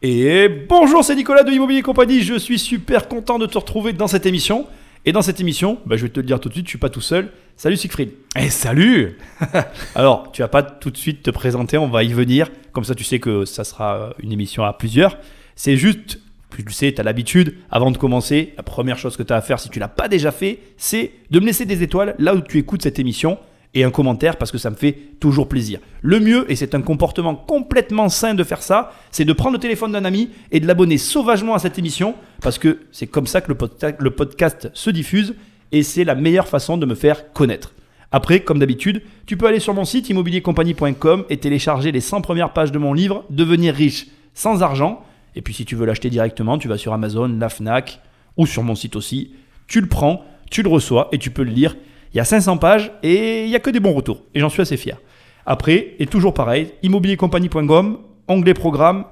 [0.00, 2.22] Et bonjour, c'est Nicolas de Immobilier Compagnie.
[2.22, 4.64] Je suis super content de te retrouver dans cette émission.
[5.04, 6.78] Et dans cette émission, bah, je vais te le dire tout de suite, je suis
[6.78, 7.32] pas tout seul.
[7.56, 8.12] Salut Siegfried.
[8.38, 9.18] Eh salut
[9.96, 12.48] Alors, tu vas pas tout de suite te présenter, on va y venir.
[12.72, 15.18] Comme ça, tu sais que ça sera une émission à plusieurs.
[15.56, 16.20] C'est juste,
[16.56, 19.36] tu le sais, tu as l'habitude, avant de commencer, la première chose que tu as
[19.36, 22.36] à faire, si tu l'as pas déjà fait, c'est de me laisser des étoiles là
[22.36, 23.36] où tu écoutes cette émission
[23.74, 25.80] et un commentaire parce que ça me fait toujours plaisir.
[26.00, 29.60] Le mieux, et c'est un comportement complètement sain de faire ça, c'est de prendre le
[29.60, 33.40] téléphone d'un ami et de l'abonner sauvagement à cette émission parce que c'est comme ça
[33.40, 35.34] que le, podcast se diffuse
[35.72, 37.74] et c'est la meilleure façon de me faire connaître.
[38.10, 42.54] Après, comme d'habitude, tu peux aller sur mon site immobiliercompagnie.com et télécharger les 100 premières
[42.54, 45.04] pages de mon livre Devenir riche sans argent.
[45.34, 48.00] Et puis si tu veux l'acheter directement, tu vas sur Amazon, la Fnac
[48.38, 49.32] ou sur mon site aussi.
[49.66, 51.76] Tu le prends, tu le reçois et tu peux le lire
[52.12, 54.22] il y a 500 pages et il n'y a que des bons retours.
[54.34, 54.98] Et j'en suis assez fier.
[55.46, 57.98] Après, et toujours pareil, immobiliercompagnie.com,
[58.28, 59.04] onglet programme.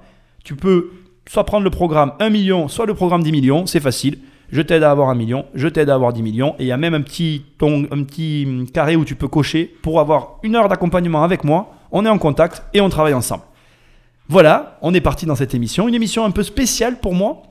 [0.45, 0.91] Tu peux
[1.29, 3.67] soit prendre le programme 1 million, soit le programme 10 millions.
[3.67, 4.19] C'est facile.
[4.51, 6.55] Je t'aide à avoir 1 million, je t'aide à avoir 10 millions.
[6.59, 9.99] Et il y a même un petit, un petit carré où tu peux cocher pour
[9.99, 11.75] avoir une heure d'accompagnement avec moi.
[11.91, 13.43] On est en contact et on travaille ensemble.
[14.29, 15.89] Voilà, on est parti dans cette émission.
[15.89, 17.43] Une émission un peu spéciale pour moi.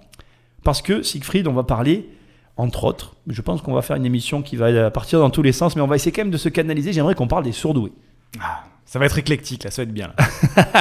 [0.63, 2.09] Parce que Siegfried, on va parler
[2.57, 3.15] entre autres.
[3.27, 5.81] Je pense qu'on va faire une émission qui va partir dans tous les sens, mais
[5.81, 6.93] on va essayer quand même de se canaliser.
[6.93, 7.91] J'aimerais qu'on parle des surdoués.
[8.39, 10.13] Ah, ça va être éclectique, là, ça va être bien.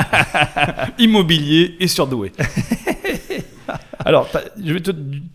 [0.99, 2.33] Immobilier et surdoué.
[4.05, 4.29] Alors,
[4.63, 4.91] je vais, te,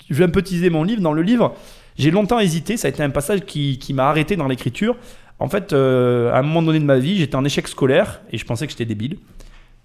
[0.09, 1.01] je vais un peu teaser mon livre.
[1.01, 1.55] Dans le livre,
[1.97, 2.77] j'ai longtemps hésité.
[2.77, 4.95] Ça a été un passage qui, qui m'a arrêté dans l'écriture.
[5.39, 8.37] En fait, euh, à un moment donné de ma vie, j'étais en échec scolaire et
[8.37, 9.17] je pensais que j'étais débile.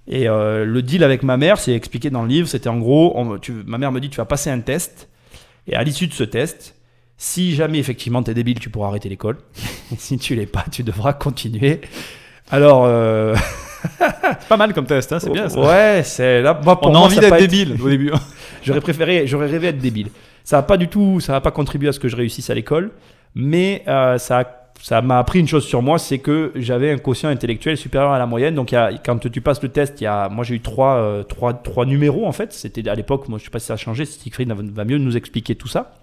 [0.07, 2.49] Et euh, le deal avec ma mère, c'est expliqué dans le livre.
[2.49, 3.17] C'était en gros,
[3.65, 5.09] ma mère me dit tu vas passer un test
[5.67, 6.77] et à l'issue de ce test,
[7.17, 9.39] si jamais effectivement tu es débile, tu pourras arrêter l'école.
[9.99, 11.81] si tu l'es pas, tu devras continuer.
[12.51, 12.85] Alors.
[12.87, 13.35] Euh...
[14.49, 15.61] pas mal comme test, hein, c'est bien ça.
[15.61, 16.55] Ouais, c'est là.
[16.55, 18.13] pour On a envie d'être débile au début.
[18.63, 20.09] j'aurais préféré, j'aurais rêvé être débile.
[20.43, 22.55] Ça n'a pas du tout, ça n'a pas contribué à ce que je réussisse à
[22.55, 22.93] l'école,
[23.35, 27.31] mais euh, ça ça m'a appris une chose sur moi, c'est que j'avais un quotient
[27.31, 28.55] intellectuel supérieur à la moyenne.
[28.55, 28.75] Donc,
[29.05, 32.53] quand tu passes le test, moi j'ai eu trois, euh, trois, trois, numéros en fait.
[32.53, 34.99] C'était à l'époque, moi je ne sais pas si ça a changé, Siegfried va mieux
[34.99, 35.95] nous expliquer tout ça.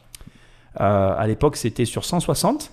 [0.80, 2.72] Euh, à l'époque, c'était sur 160.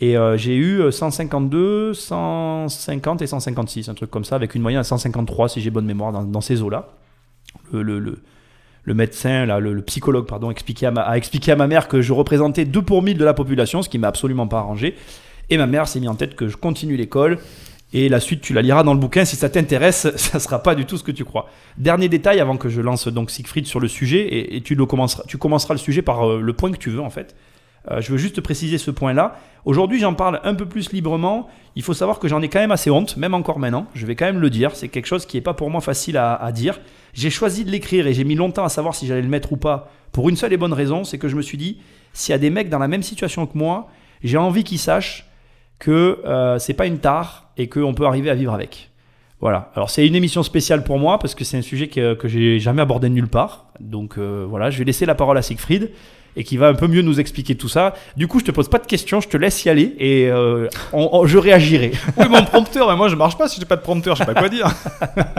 [0.00, 4.80] Et euh, j'ai eu 152, 150 et 156, un truc comme ça, avec une moyenne
[4.80, 6.90] à 153 si j'ai bonne mémoire dans, ces eaux-là.
[7.72, 8.18] Le,
[8.86, 13.18] médecin, le, psychologue, pardon, a expliqué à ma mère que je représentais 2 pour 1000
[13.18, 14.94] de la population, ce qui m'a absolument pas arrangé.
[15.50, 17.38] Et ma mère s'est mis en tête que je continue l'école.
[17.94, 19.24] Et la suite, tu la liras dans le bouquin.
[19.24, 21.48] Si ça t'intéresse, ça sera pas du tout ce que tu crois.
[21.78, 25.22] Dernier détail avant que je lance donc Siegfried sur le sujet, et, tu, le commenceras,
[25.26, 27.34] tu commenceras le sujet par euh, le point que tu veux en fait.
[27.90, 29.38] Euh, je veux juste préciser ce point-là.
[29.64, 31.48] Aujourd'hui, j'en parle un peu plus librement.
[31.76, 33.86] Il faut savoir que j'en ai quand même assez honte, même encore maintenant.
[33.94, 34.76] Je vais quand même le dire.
[34.76, 36.80] C'est quelque chose qui n'est pas pour moi facile à, à dire.
[37.14, 39.56] J'ai choisi de l'écrire et j'ai mis longtemps à savoir si j'allais le mettre ou
[39.56, 39.90] pas.
[40.12, 41.78] Pour une seule et bonne raison, c'est que je me suis dit,
[42.12, 43.88] s'il y a des mecs dans la même situation que moi,
[44.22, 45.28] j'ai envie qu'ils sachent
[45.78, 48.90] que euh, c'est pas une tare et qu'on peut arriver à vivre avec.
[49.40, 49.70] Voilà.
[49.74, 52.58] Alors c'est une émission spéciale pour moi parce que c'est un sujet que, que j'ai
[52.58, 53.66] jamais abordé nulle part.
[53.78, 55.90] Donc euh, voilà, je vais laisser la parole à Siegfried
[56.36, 57.94] et qui va un peu mieux nous expliquer tout ça.
[58.16, 60.68] Du coup, je te pose pas de questions, je te laisse y aller et euh,
[61.24, 61.92] je réagirai.
[62.16, 64.32] oui, mon prompteur, mais moi je marche pas si j'ai pas de prompteur, je sais
[64.32, 64.68] pas quoi dire.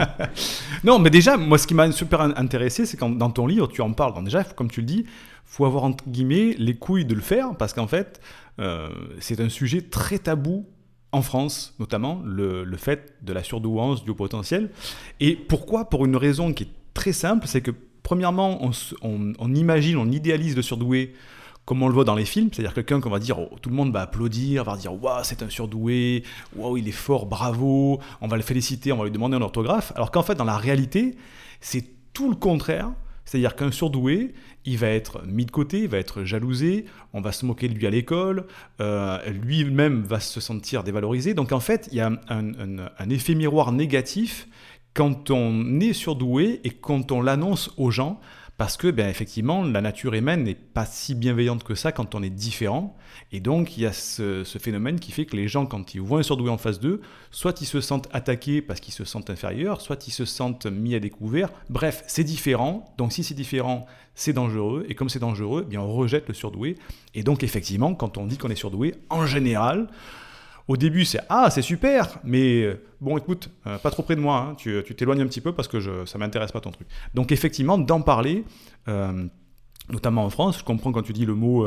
[0.84, 3.82] non, mais déjà, moi ce qui m'a super intéressé, c'est quand dans ton livre tu
[3.82, 4.14] en parles.
[4.14, 5.04] Donc déjà, comme tu le dis,
[5.50, 8.20] faut avoir entre guillemets les couilles de le faire parce qu'en fait,
[8.60, 8.88] euh,
[9.18, 10.64] c'est un sujet très tabou
[11.10, 14.70] en France, notamment le, fait de la surdouance du haut potentiel.
[15.18, 15.90] Et pourquoi?
[15.90, 17.72] Pour une raison qui est très simple, c'est que
[18.04, 18.70] premièrement,
[19.02, 21.14] on, imagine, on idéalise le surdoué
[21.64, 23.76] comme on le voit dans les films, c'est-à-dire quelqu'un qu'on va dire, oh, tout le
[23.76, 26.24] monde va applaudir, va dire, waouh, c'est un surdoué,
[26.56, 29.92] waouh, il est fort, bravo, on va le féliciter, on va lui demander un orthographe,
[29.94, 31.16] alors qu'en fait, dans la réalité,
[31.60, 32.90] c'est tout le contraire.
[33.30, 34.34] C'est-à-dire qu'un surdoué,
[34.64, 37.74] il va être mis de côté, il va être jalousé, on va se moquer de
[37.74, 38.46] lui à l'école,
[38.80, 41.34] euh, lui-même va se sentir dévalorisé.
[41.34, 44.48] Donc en fait, il y a un, effet miroir négatif
[44.94, 48.20] quand on est surdoué et quand on l'annonce aux gens
[48.60, 52.22] parce que, ben, effectivement, la nature humaine n'est pas si bienveillante que ça quand on
[52.22, 52.94] est différent.
[53.32, 56.18] Et donc, il y a ce, phénomène qui fait que les gens, quand ils voient
[56.18, 59.80] un surdoué en face d'eux, soit ils se sentent attaqués parce qu'ils se sentent inférieurs,
[59.80, 61.48] soit ils se sentent mis à découvert.
[61.70, 62.94] Bref, c'est différent.
[62.98, 64.84] Donc, si c'est différent, c'est dangereux.
[64.90, 66.76] Et comme c'est dangereux, eh bien, on rejette le surdoué.
[67.14, 69.88] Et donc, effectivement, quand on dit qu'on est surdoué, en général,
[70.68, 74.20] au début, c'est Ah, c'est super, mais euh, bon, écoute, euh, pas trop près de
[74.20, 76.86] moi, hein, tu t'éloignes un petit peu parce que je, ça m'intéresse pas ton truc.
[77.14, 78.44] Donc, effectivement, d'en parler,
[78.88, 79.26] euh,
[79.90, 81.66] notamment en France, je comprends quand tu dis le mot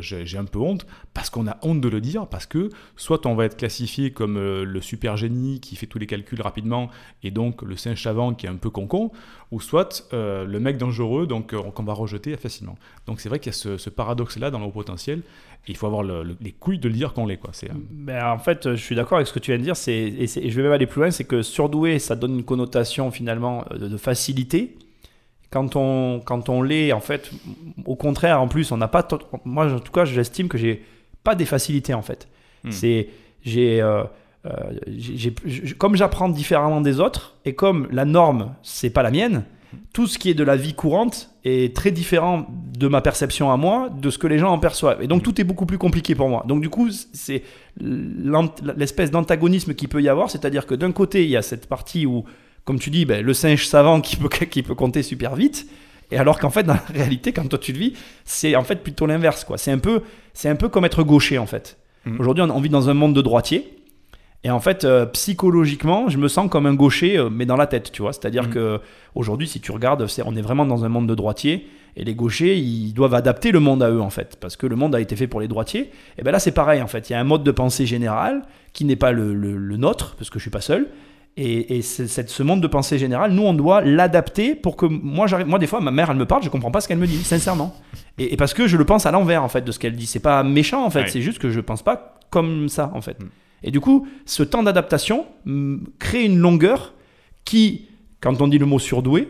[0.00, 0.84] j'ai un peu honte,
[1.14, 4.36] parce qu'on a honte de le dire, parce que soit on va être classifié comme
[4.36, 6.90] le super génie qui fait tous les calculs rapidement,
[7.22, 9.12] et donc le singe savant qui est un peu concon,
[9.52, 12.76] ou soit le mec dangereux donc qu'on va rejeter facilement.
[13.06, 15.22] Donc c'est vrai qu'il y a ce, ce paradoxe-là dans le haut potentiel,
[15.68, 17.36] il faut avoir le- le- les couilles de le dire qu'on l'est.
[17.36, 17.50] quoi.
[17.52, 19.76] C'est, euh, Ben, en fait, je suis d'accord avec ce que tu viens de dire.
[19.76, 21.10] C'est, et, c'est- et je vais même aller plus loin.
[21.10, 24.76] C'est que surdoué, ça donne une connotation finalement euh, de, de facilité.
[25.50, 27.30] Quand on, quand on l'est, en fait,
[27.84, 29.06] au contraire, en plus, on n'a pas.
[29.44, 30.84] Moi, en tout cas, j'estime que j'ai
[31.24, 32.28] pas des facilités en fait.
[32.64, 32.70] Hmm.
[32.70, 33.08] C'est,
[33.42, 34.04] j'ai, euh,
[34.46, 34.50] euh,
[34.86, 35.34] j'ai-
[35.76, 39.44] comme j'apprends différemment des autres et comme la norme, c'est pas la mienne.
[39.92, 42.46] Tout ce qui est de la vie courante est très différent
[42.78, 45.02] de ma perception à moi, de ce que les gens en perçoivent.
[45.02, 46.44] Et donc tout est beaucoup plus compliqué pour moi.
[46.46, 47.42] Donc du coup, c'est
[47.80, 52.06] l'espèce d'antagonisme qu'il peut y avoir, c'est-à-dire que d'un côté, il y a cette partie
[52.06, 52.24] où,
[52.64, 55.66] comme tu dis, ben, le singe savant qui peut, qui peut compter super vite,
[56.10, 57.92] et alors qu'en fait, dans la réalité, quand toi tu le vis,
[58.24, 59.44] c'est en fait plutôt l'inverse.
[59.44, 59.56] quoi.
[59.58, 60.02] C'est un, peu-
[60.34, 61.78] c'est un peu comme être gaucher, en fait.
[62.04, 62.20] Mhm.
[62.20, 63.76] Aujourd'hui, on, on vit dans un monde de droitiers.
[64.42, 67.66] Et en fait, euh, psychologiquement, je me sens comme un gaucher, euh, mais dans la
[67.66, 68.12] tête, tu vois.
[68.12, 68.50] C'est-à-dire Mhm.
[68.54, 68.80] que
[69.14, 71.66] aujourd'hui, si tu regardes, on est vraiment dans un monde de droitiers.
[71.96, 74.36] Et les gauchers, ils doivent adapter le monde à eux, en fait.
[74.40, 75.90] Parce que le monde a été fait pour les droitiers.
[76.16, 77.10] Et bien là, c'est pareil, en fait.
[77.10, 78.42] Il y a un mode de pensée général
[78.72, 80.86] qui n'est pas le, le- le nôtre, parce que je suis pas seul.
[81.36, 85.46] Et, et ce monde de pensée générale, nous, on doit l'adapter pour que moi, j'arrive.
[85.48, 87.22] Moi, des fois, ma mère, elle me parle, je comprends pas ce qu'elle me dit,
[87.24, 87.74] sincèrement.
[88.18, 90.06] Et, et parce que je le pense à l'envers, en fait, de ce qu'elle dit.
[90.06, 91.02] C'est pas méchant, en fait.
[91.02, 91.08] Ouais.
[91.08, 93.20] C'est juste que je pense pas comme ça, en fait.
[93.20, 93.26] Mm.
[93.62, 96.94] Et du coup, ce temps d'adaptation mm, crée une longueur
[97.44, 97.88] qui,
[98.20, 99.28] quand on dit le mot surdoué,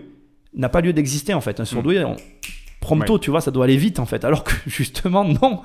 [0.55, 1.61] n'a pas lieu d'exister, en fait.
[1.61, 2.17] Un surdoué, on-
[2.81, 4.25] prompto, tu vois, ça doit aller vite, en fait.
[4.25, 5.61] Alors que, justement, non.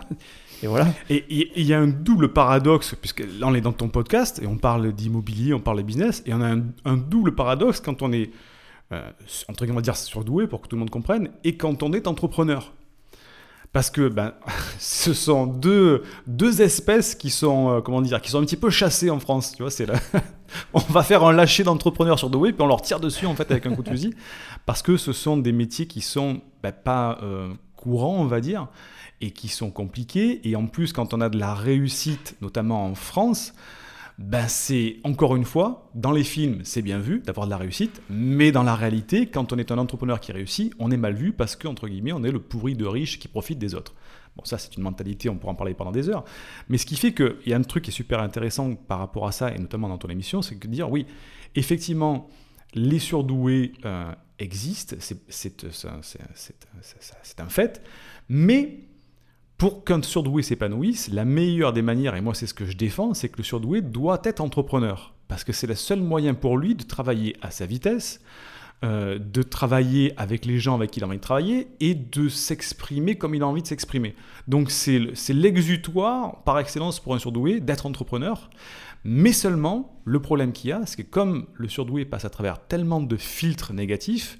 [0.64, 0.88] Et voilà.
[1.10, 1.26] Et
[1.56, 4.58] il y a un double paradoxe, puisque là on est dans ton podcast et on
[4.58, 8.12] parle d'immobilier, on parle de business, et on a un, un double paradoxe quand on
[8.14, 8.32] est,
[8.92, 9.02] euh,
[9.50, 12.74] entre guillemets, dire surdoué pour que tout le monde comprenne, et quand on est entrepreneur.
[13.75, 14.31] Parce que ben,
[14.80, 18.69] ce sont deux, deux espèces qui sont, euh, comment dire, qui sont un petit peu
[18.69, 19.51] chassées en France.
[19.51, 19.95] Tu vois, c'est là.
[20.74, 23.66] on va faire un lâcher d'entrepreneurs surdoués, puis on leur tire dessus en fait avec
[23.66, 24.13] un coup de fusil,
[24.66, 28.69] parce que ce sont des métiers qui sont ben, pas euh, courants, on va dire,
[29.19, 30.39] et qui sont compliqués.
[30.48, 33.54] Et en plus, quand on a de la réussite, notamment en France,
[34.18, 38.02] ben c'est encore une fois, dans les films, c'est bien vu d'avoir de la réussite,
[38.10, 41.34] mais dans la réalité, quand on est un entrepreneur qui réussit, on est mal vu
[41.34, 43.94] parce que, entre guillemets, on est le pourri de riche qui profite des autres.
[44.38, 46.24] Bon, ça, c'est une mentalité, on pourra en parler pendant des heures.
[46.70, 49.28] Mais ce qui fait qu'il y a un truc qui est super intéressant par rapport
[49.28, 51.06] à ça, et notamment dans ton émission, c'est que dire, oui,
[51.56, 52.30] effectivement,
[52.74, 55.64] les surdoués euh, existent, c'est
[57.40, 57.82] un fait,
[58.30, 58.80] mais
[59.57, 63.13] pour qu'un surdoué s'épanouisse, la meilleure des manières, et moi c'est ce que je défends,
[63.13, 65.13] c'est que le surdoué doit être entrepreneur.
[65.28, 68.22] Parce que c'est le seul moyen pour lui de travailler à sa vitesse,
[68.84, 72.28] euh, de travailler avec les gens avec qui il a envie de travailler et de
[72.28, 74.13] s'exprimer comme il a envie de s'exprimer.
[74.48, 78.50] Donc c'est le- c'est l'exutoire par excellence pour un surdoué d'être entrepreneur.
[79.06, 82.60] Mais seulement, le problème qu'il y a, c'est que comme le surdoué passe à travers
[82.68, 84.40] tellement de filtres négatifs,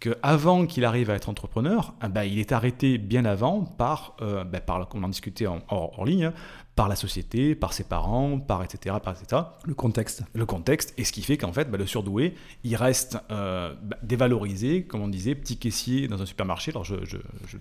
[0.00, 4.44] qu'avant qu'il arrive à être entrepreneur, ah ben, il est arrêté bien avant par, euh,
[4.44, 6.32] ben, par comme on en discutait en, hors, hors ligne, hein,
[6.74, 10.22] par la société, par ses parents, par etc., par etc., Le contexte.
[10.32, 13.96] le contexte, et ce qui fait qu'en fait, ben, le surdoué, il reste euh, ben,
[14.02, 16.70] dévalorisé, comme on disait, petit caissier dans un supermarché.
[16.70, 16.96] Alors je...
[17.04, 17.58] je, je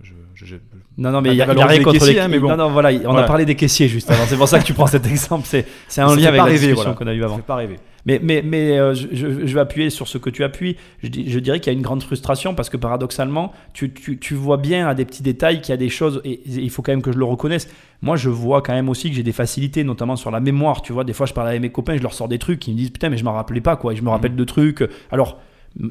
[0.00, 0.56] je- je- je-
[0.96, 2.48] Non, non, mais il y a, rien contre caissiers, les hein, mais bon.
[2.50, 4.26] Non, non, voilà, on a parlé des caissiers juste avant.
[4.28, 5.44] C'est pour ça que tu prends cet exemple.
[5.44, 5.66] C'est
[6.00, 6.92] un Ça lien avec la discussion voilà.
[6.94, 7.34] qu'on a eue avant.
[7.34, 7.80] Fais pas rêver.
[8.08, 10.78] Mais, mais, mais euh, je, vais appuyer sur ce que tu appuies.
[11.02, 14.32] Je, je dirais qu'il y a une grande frustration parce que paradoxalement, tu, tu, tu
[14.32, 16.80] vois bien à des petits détails qu'il y a des choses, et, et il faut
[16.80, 17.68] quand même que je le reconnaisse.
[18.00, 20.80] Moi, je vois quand même aussi que j'ai des facilités, notamment sur la mémoire.
[20.80, 22.72] Tu vois, des fois, je parle avec mes copains, je leur sors des trucs, ils
[22.72, 23.92] me disent Putain, mais je m'en rappelais pas, quoi.
[23.92, 24.82] Et je me rappelle de trucs.
[25.10, 25.38] Alors,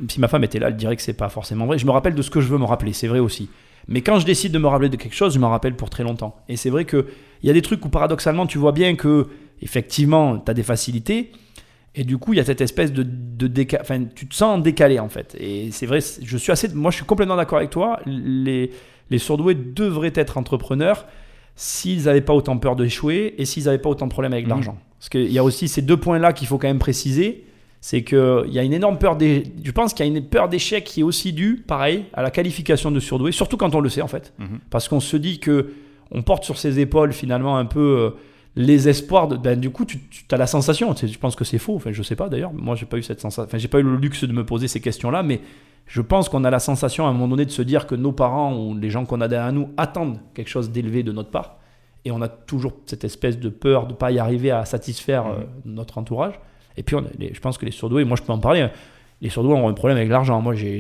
[0.10, 1.78] si ma femme était là, elle dirait que c'est pas forcément vrai.
[1.78, 3.48] Je me rappelle de ce que je veux me rappeler, c'est vrai aussi.
[3.88, 6.04] Mais quand je décide de me rappeler de quelque chose, je m'en rappelle pour très
[6.04, 6.36] longtemps.
[6.50, 7.06] Et c'est vrai qu'il
[7.44, 9.28] y a des trucs où paradoxalement, tu vois bien que,
[9.62, 11.32] effectivement, tu as des facilités.
[12.00, 14.62] Et du coup, il y a cette espèce de, de déca- Enfin, tu te sens
[14.62, 15.36] décalé en fait.
[15.40, 16.70] Et c'est vrai, je suis assez.
[16.74, 18.00] Moi, je suis complètement d'accord avec toi.
[18.06, 18.70] Les,
[19.10, 21.06] les surdoués devraient être entrepreneurs
[21.56, 24.50] s'ils n'avaient pas autant peur d'échouer et s'ils n'avaient pas autant de problèmes avec Mhm.
[24.52, 24.78] l'argent.
[25.00, 27.44] Parce qu'il y a aussi ces deux points-là qu'il faut quand même préciser.
[27.82, 29.44] C'est qu'il y a une énorme peur des.
[29.64, 32.32] Je pense qu'il y a une peur d'échec qui est aussi due, pareil, à la
[32.32, 34.34] qualification de surdoué, surtout quand on le sait en fait.
[34.40, 34.60] Mhm.
[34.70, 35.74] Parce qu'on se dit que
[36.12, 38.10] on porte sur ses épaules finalement un peu euh,
[38.58, 39.28] les espoirs.
[39.30, 40.00] De, ben, du coup, tu,
[40.32, 40.94] as la sensation.
[40.94, 41.76] tu sais, Je pense que c'est faux.
[41.76, 42.52] Enfin, je sais pas d'ailleurs.
[42.54, 43.44] Moi, j'ai pas eu cette sensation.
[43.48, 45.40] Enfin, j'ai pas eu le luxe de me poser ces questions-là, mais
[45.86, 48.12] je pense qu'on a la sensation à un moment donné de se dire que nos
[48.12, 51.58] parents ou les gens qu'on a derrière nous attendent quelque chose d'élevé de notre part.
[52.04, 55.28] Et on a toujours cette espèce de peur de ne pas y arriver à satisfaire
[55.28, 56.34] euh, notre entourage.
[56.78, 58.62] Et puis, on a les- je pense que les surdoués, moi je peux en parler,
[58.62, 58.72] hein.
[59.20, 60.40] Les surdoués ont un problème avec l'argent.
[60.42, 60.80] Moi, j'ai,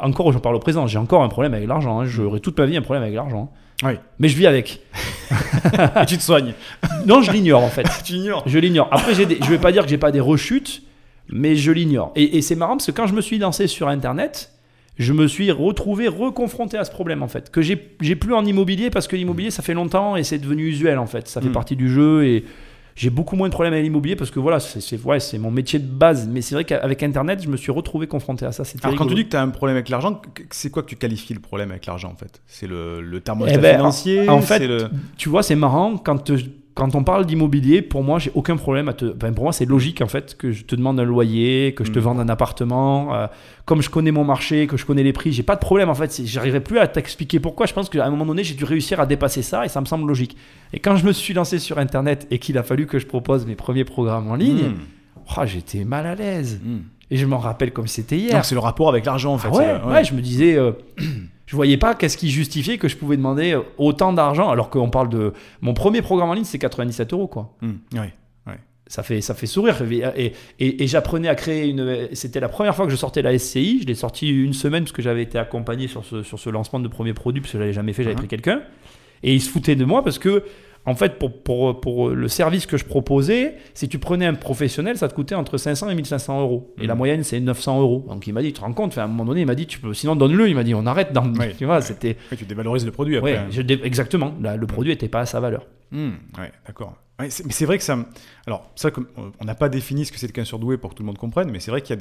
[0.00, 2.00] encore, je parle au présent, j'ai encore un problème avec l'argent.
[2.00, 2.06] hein.
[2.06, 3.52] J'aurai toute ma vie un problème avec l'argent.
[3.82, 3.92] Oui.
[4.18, 4.80] Mais je vis avec.
[6.02, 6.54] Et tu te soignes.
[7.06, 7.86] Non, je l'ignore en fait.
[8.04, 8.42] tu ignores.
[8.46, 8.88] Je l'ignore.
[8.92, 10.82] Après, j'ai des- je vais pas dire que j'ai pas des rechutes,
[11.28, 12.12] mais je l'ignore.
[12.16, 14.52] Et, et c'est marrant parce que quand je me suis lancé sur Internet,
[14.98, 17.50] je me suis retrouvé reconfronté à ce problème en fait.
[17.50, 20.66] Que j'ai j'ai plus en immobilier parce que l'immobilier ça fait longtemps et c'est devenu
[20.68, 21.26] usuel en fait.
[21.28, 21.52] Ça fait Mm.
[21.52, 22.44] partie du jeu et
[22.94, 25.78] j'ai beaucoup moins de problèmes avec l'immobilier parce que voilà, c'est ouais, c'est mon métier
[25.78, 26.28] de base.
[26.28, 28.62] Mais c'est vrai qu'avec Internet, je me suis retrouvé confronté à ça.
[28.82, 30.96] Alors, quand tu dis que tu as un problème avec l'argent, c'est quoi que tu
[30.96, 32.40] qualifies le problème avec l'argent en fait?
[32.46, 34.88] C'est le, le thermostat Eh ben, financier en fait, le...
[35.16, 36.38] tu vois, c'est marrant quand euh,
[36.74, 39.04] quand on parle d'immobilier, pour moi, j'ai aucun problème à te.
[39.16, 41.92] enfin, pour moi, c'est logique en fait que je te demande un loyer, que je
[41.92, 42.02] te Mm.
[42.02, 43.14] vende un appartement.
[43.14, 43.26] euh,
[43.64, 45.94] comme je connais mon marché, que je connais les prix, j'ai pas de problème en
[45.94, 46.20] fait.
[46.24, 47.66] J'arriverai plus à t'expliquer pourquoi.
[47.66, 49.86] Je pense qu'à un moment donné, j'ai dû réussir à dépasser ça et ça me
[49.86, 50.36] semble logique.
[50.72, 53.46] Et quand je me suis lancé sur Internet et qu'il a fallu que je propose
[53.46, 54.74] mes premiers programmes en ligne, Hmm.
[55.38, 56.60] oh, j'étais mal à l'aise.
[56.64, 56.78] Hmm.
[57.10, 58.32] Et je m'en rappelle comme c'était hier.
[58.32, 59.48] Donc c'est le rapport avec l'argent en fait.
[59.52, 60.72] Ah ouais, c'est- ouais, je me disais, euh,
[61.46, 64.90] je voyais pas qu'est-ce qui justifiait que je pouvais demander euh, autant d'argent alors qu'on
[64.90, 67.54] parle de mon premier programme en ligne, c'est 97 euros quoi.
[67.62, 67.74] Hmm.
[67.98, 68.12] Ouais.
[68.86, 69.80] Ça fait, ça fait sourire.
[69.90, 72.08] Et, et, et j'apprenais à créer une.
[72.12, 73.80] C'était la première fois que je sortais la SCI.
[73.80, 76.80] Je l'ai sorti une semaine parce que j'avais été accompagné sur ce, sur ce lancement
[76.80, 78.02] de premier produit parce que je l'avais jamais fait.
[78.02, 78.18] J'avais Mhm.
[78.18, 78.62] pris quelqu'un.
[79.22, 80.44] Et il se foutait de moi parce que,
[80.86, 84.98] en fait, pour, pour, pour le service que je proposais, si tu prenais un professionnel,
[84.98, 86.74] ça te coûtait entre 500 et 1500 euros.
[86.78, 86.88] Et Mhm.
[86.88, 88.04] la moyenne, c'est 900 euros.
[88.08, 88.92] Donc il m'a dit, tu te rends compte?
[88.92, 90.48] Enfin, À un moment donné, il m'a dit, tu peux, sinon donne-le.
[90.48, 91.12] Il m'a dit, on arrête.
[91.12, 91.24] Dans.
[91.58, 91.80] Tu vois, Ouais.
[91.82, 92.16] c'était.
[92.36, 93.32] Tu dévalorises le produit après.
[93.34, 94.34] Ouais, je dé- exactement.
[94.42, 95.66] Là, le produit n'était pas à sa valeur.
[95.90, 96.94] Hmm, ouais, d'accord.
[97.20, 97.96] Mais c'est vrai que ça.
[98.46, 99.06] Alors, ça, comme-
[99.38, 101.50] on n'a pas défini ce que c'est qu'un surdoué pour que tout le monde comprenne,
[101.50, 101.96] mais c'est vrai qu'il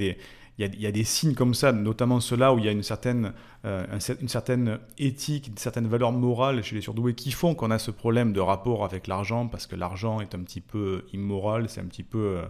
[0.58, 3.34] y a des, signes comme ça, notamment ceux-là où il y a une certaine,
[3.65, 3.86] euh,
[4.20, 7.91] une certaine éthique, une certaine valeur morale chez les surdoués qui font qu'on a ce
[7.91, 11.86] problème de rapport avec l'argent, parce que l'argent est un petit peu immoral, c'est un
[11.86, 12.46] petit peu euh,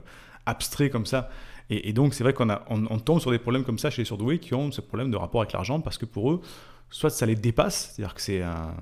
[0.46, 1.29] abstrait comme ça.
[1.70, 4.53] Et, donc, c'est vrai qu'on tombe sur des problèmes comme ça chez les surdoués qui
[4.53, 6.41] ont ce problème de rapport avec l'argent, parce que pour eux,
[6.89, 8.75] soit ça les dépasse, c'est-à-dire que c'est un,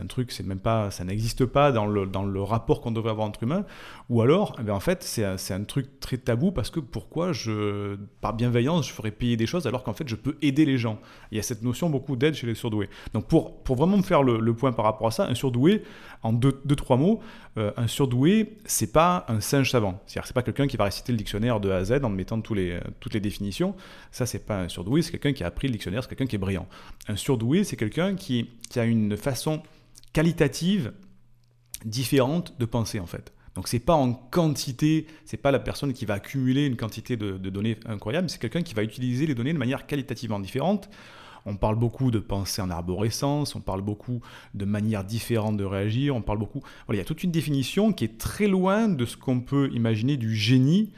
[0.00, 3.10] un truc, c'est même pas, ça n'existe pas dans le, dans le rapport qu'on devrait
[3.10, 3.66] avoir entre humains,
[4.08, 7.32] ou alors, eh bien, en fait, c'est un, un truc très tabou parce que pourquoi
[7.32, 10.78] je, par bienveillance, je ferais payer des choses alors qu'en fait, je peux aider les
[10.78, 10.98] gens.
[11.30, 12.88] Il y a cette notion beaucoup d'aide chez les surdoués.
[13.12, 15.82] Donc, pour, pour vraiment me faire le, le point par rapport à ça, un surdoué,
[16.22, 17.20] en deux, deux trois mots,
[17.56, 20.02] euh, un surdoué, c'est pas un singe savant.
[20.06, 22.40] C'est-à-dire, c'est pas quelqu'un qui va réciter le dictionnaire de A à Z en mettant
[22.50, 23.74] les, toutes les définitions.
[24.10, 26.36] Ça, c'est pas un surdoué, c'est quelqu'un qui a appris le dictionnaire, c'est quelqu'un qui
[26.36, 26.66] est brillant.
[27.08, 29.62] Un surdoué, c'est quelqu'un qui, qui a une façon
[30.12, 30.92] qualitative
[31.84, 33.32] différente de penser en fait.
[33.54, 37.32] Donc c'est pas en quantité, c'est pas la personne qui va accumuler une quantité de,
[37.32, 40.88] de données incroyable, c'est quelqu'un qui va utiliser les données de manière qualitativement différente.
[41.46, 44.20] On parle beaucoup de pensée en arborescence, on parle beaucoup
[44.54, 46.62] de manières différentes de réagir, on parle beaucoup...
[46.86, 49.70] Voilà, il y a toute une définition qui est très loin de ce qu'on peut
[49.72, 50.90] imaginer du génie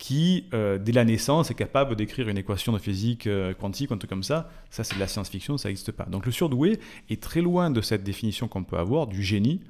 [0.00, 3.98] qui, euh, dès la naissance, est capable d'écrire une équation de physique euh, quantique, un
[3.98, 4.50] truc comme ça.
[4.70, 6.06] Ça, c'est de la science-fiction, ça n'existe pas.
[6.06, 6.80] Donc le surdoué
[7.10, 9.60] est très loin de cette définition qu'on peut avoir du génie,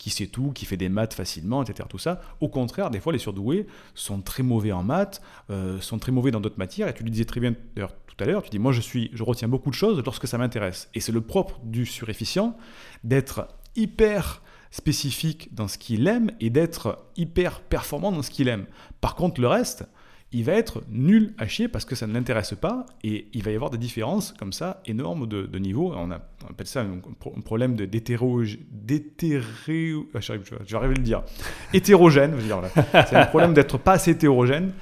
[0.00, 1.86] qui sait tout, qui fait des maths facilement, etc.
[1.86, 2.22] Tout ça.
[2.40, 6.30] Au contraire, des fois, les surdoués sont très mauvais en maths, euh, sont très mauvais
[6.30, 6.88] dans d'autres matières.
[6.88, 9.22] Et tu le disais très bien tout à l'heure, tu dis, moi, je, suis, je
[9.22, 10.88] retiens beaucoup de choses lorsque ça m'intéresse.
[10.94, 12.56] Et c'est le propre du surefficient
[13.04, 14.40] d'être hyper
[14.70, 18.64] spécifique dans ce qu'il aime et d'être hyper performant dans ce qu'il aime.
[19.02, 19.84] Par contre, le reste,
[20.32, 23.50] il va être nul à chier parce que ça ne l'intéresse pas et il va
[23.50, 25.92] y avoir des différences comme ça énormes de, de niveau.
[25.96, 26.98] On, a, on appelle ça un,
[27.36, 28.40] un problème de- d'hétéro...
[28.70, 29.92] d'hétéré...
[30.14, 31.22] ah, j'arrive- je je vais arriver à le dire.
[31.72, 33.06] Hétérogène, je veux dire, voilà.
[33.06, 34.72] C'est un problème d'être pas assez hétérogène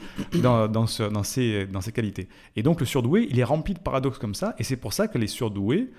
[0.43, 2.29] dans, dans, ce- dans, ses, dans ses qualités.
[2.57, 5.09] Et donc le surdoué, il est rempli de paradoxes comme ça et c'est pour ça
[5.09, 5.91] que les surdoués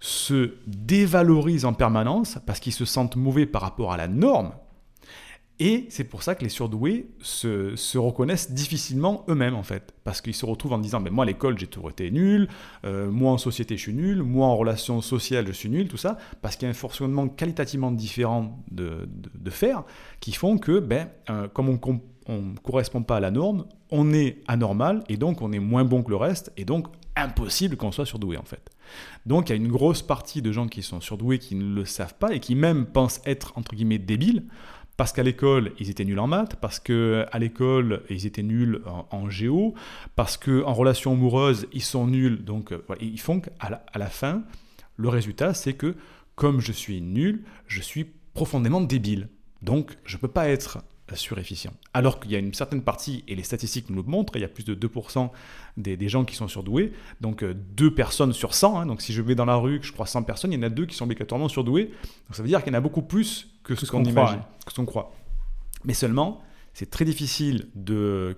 [0.00, 4.52] se dévalorisent en permanence parce qu'ils se sentent mauvais par rapport à la norme.
[5.58, 9.94] Et c'est pour ça que les surdoués se, se reconnaissent difficilement eux-mêmes, en fait.
[10.04, 12.48] Parce qu'ils se retrouvent en disant, ben, moi à l'école j'ai toujours été nul,
[12.84, 15.96] euh, moi en société je suis nul, moi en relation sociale je suis nul, tout
[15.96, 19.08] ça, parce qu'il y a un fonctionnement qualitativement différent de
[19.50, 19.84] faire,
[20.20, 21.78] qui font que, ben, euh, comme
[22.26, 25.84] on ne correspond pas à la norme, on est anormal, et donc on est moins
[25.84, 28.70] bon que le reste, et donc impossible qu'on soit surdoué, en fait.
[29.24, 31.86] Donc il y a une grosse partie de gens qui sont surdoués qui ne le
[31.86, 34.44] savent pas, et qui même pensent être, entre guillemets, débiles,
[34.96, 39.28] parce qu'à l'école, ils étaient nuls en maths, parce qu'à l'école, ils étaient nuls en,
[39.28, 39.74] géo,
[40.14, 42.44] parce qu'en relation amoureuse, ils sont nuls.
[42.44, 44.42] Donc, euh, voilà, ils font qu'à la, à la fin,
[44.96, 45.94] le résultat, c'est que
[46.34, 49.28] comme je suis nul, je suis profondément débile.
[49.62, 50.78] Donc, je ne peux pas être
[51.14, 51.72] surefficient.
[51.94, 54.44] Alors qu'il y a une certaine partie, et les statistiques nous le montrent, il y
[54.44, 55.30] a plus de 2%
[55.76, 59.12] des, des, gens qui sont surdoués, donc euh, 2 personnes sur 100, hein, donc si
[59.12, 60.86] je vais dans la rue, que je crois 100 personnes, il y en a 2
[60.86, 63.76] qui sont obligatoirement surdoués, donc ça veut dire qu'il y en a beaucoup plus que
[63.76, 65.12] ce qu'on imagine, que ce qu'on croit.
[65.84, 66.42] Mais seulement,
[66.74, 67.68] c'est très difficile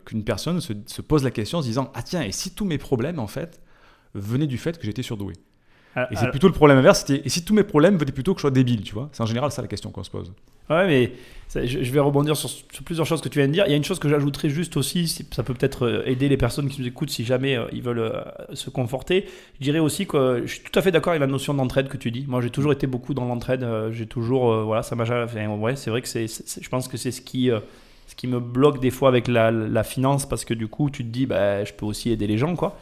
[0.05, 2.65] qu'une personne se, se pose la question en se disant Ah tiens, et si tous
[2.65, 3.63] mes problèmes, en fait,
[4.15, 5.35] venaient du fait que j'étais surdoué?
[6.05, 8.39] Ah, Et c'est plutôt le problème inverse, Et si tous mes problèmes venaient plutôt que
[8.39, 9.09] je sois débile, tu vois?
[9.13, 10.33] C'est en général ça la question qu'on se pose.
[10.71, 11.13] Ouais, mais
[11.49, 13.65] ça, je, je vais rebondir sur, sur plusieurs choses que tu viens de dire.
[13.67, 16.29] Il y a une chose que j'ajouterais juste aussi, si- ça peut peut-être euh, aider
[16.29, 19.25] les personnes qui nous écoutent si jamais euh, ils veulent euh, se conforter.
[19.59, 21.89] Je dirais aussi que euh, je suis tout à fait d'accord avec la notion d'entraide
[21.89, 22.27] que tu dis.
[22.29, 23.63] Moi, j'ai toujours été beaucoup dans l'entraide.
[23.63, 25.25] euh, J'ai toujours, euh, voilà, ça m'a jamais.
[25.25, 27.61] enfin, ouais, c'est vrai que c'est, je pense que c'est ce qui, euh,
[28.07, 31.03] ce qui me bloque des fois avec la, la finance parce que du coup, tu
[31.03, 32.79] te dis, bah, je peux aussi aider les gens, quoi.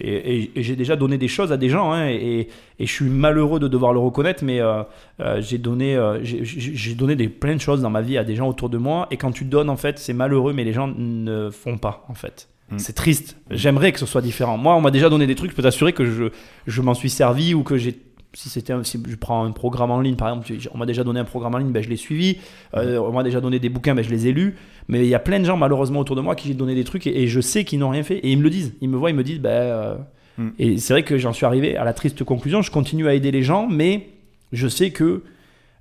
[0.00, 0.12] Et,
[0.42, 2.48] et- et j'ai déjà donné des choses à des gens, hein, et,
[2.78, 4.82] et je suis malheureux de devoir le reconnaître, mais euh,
[5.20, 8.34] euh, j'ai donné, euh, j'ai donné des, plein de choses dans ma vie à des
[8.36, 9.06] gens autour de moi.
[9.10, 12.14] Et quand tu donnes, en fait, c'est malheureux, mais les gens ne font pas, en
[12.14, 12.48] fait.
[12.70, 12.78] Mm.
[12.78, 13.36] C'est triste.
[13.50, 14.58] J'aimerais que ce soit différent.
[14.58, 15.52] Moi, on m'a déjà donné des trucs.
[15.52, 16.24] Je peux t'assurer que je,
[16.66, 17.96] je m'en suis servi ou que j'ai.
[18.36, 21.20] Si c'était, si je prends un programme en ligne, par exemple, on m'a déjà donné
[21.20, 22.36] un programme en ligne, ben je l'ai suivi.
[22.74, 24.56] Euh, on m'a déjà donné des bouquins, ben je les ai lus.
[24.88, 26.84] Mais il y a plein de gens malheureusement autour de moi qui j'ai donné des
[26.84, 28.18] trucs et, et je sais qu'ils n'ont rien fait.
[28.18, 28.74] Et ils me le disent.
[28.82, 29.50] Ils me voient, ils me disent, ben.
[29.50, 29.94] euh,
[30.38, 30.48] Mm.
[30.58, 32.60] Et c'est vrai que j'en suis arrivé à la triste conclusion.
[32.60, 34.08] Je continue à aider les gens, mais
[34.52, 35.22] je sais que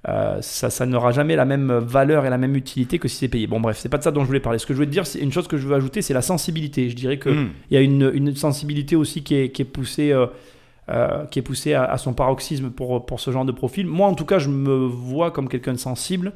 [0.07, 3.27] euh, ça, ça n'aura jamais la même valeur et la même utilité que si c'est
[3.27, 3.47] payé.
[3.47, 4.57] Bon, bref, c'est pas de ça dont je voulais parler.
[4.59, 6.21] Ce que je voulais te dire, c'est une chose que je veux ajouter, c'est la
[6.21, 6.89] sensibilité.
[6.89, 7.49] Je dirais que Mm.
[7.69, 10.13] il y a une, une sensibilité aussi qui est, qui est poussée,
[10.89, 13.87] euh, qui est poussée à, à son paroxysme pour, pour ce genre de profil.
[13.87, 16.33] Moi, en tout cas, je me vois comme quelqu'un de sensible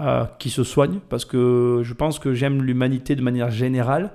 [0.00, 4.10] euh, qui se soigne parce que je pense que j'aime l'humanité de manière générale.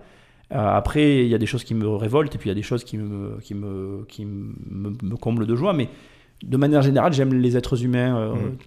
[0.52, 2.56] Euh, après, il y a des choses qui me révoltent et puis il y a
[2.56, 5.72] des choses qui me, qui me, qui me, me comblent de joie.
[5.74, 5.88] Mais
[6.44, 8.58] de manière générale, j'aime les êtres humains, Mhm.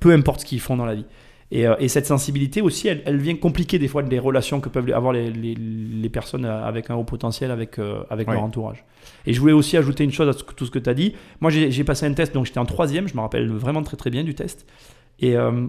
[0.00, 1.04] peu importe ce qu'ils font dans la vie.
[1.50, 4.68] Et, euh, et cette sensibilité aussi, elle, elle vient compliquer des fois les relations que
[4.68, 8.34] peuvent avoir les, les, les personnes avec un haut potentiel avec, euh, avec Ouais.
[8.34, 8.84] leur entourage.
[9.24, 11.14] Et je voulais aussi ajouter une chose à tout ce que tu as dit.
[11.40, 14.10] Moi, j'ai passé un test, donc j'étais en troisième, je me rappelle vraiment très très
[14.10, 14.66] bien du test.
[15.20, 15.66] Et euh,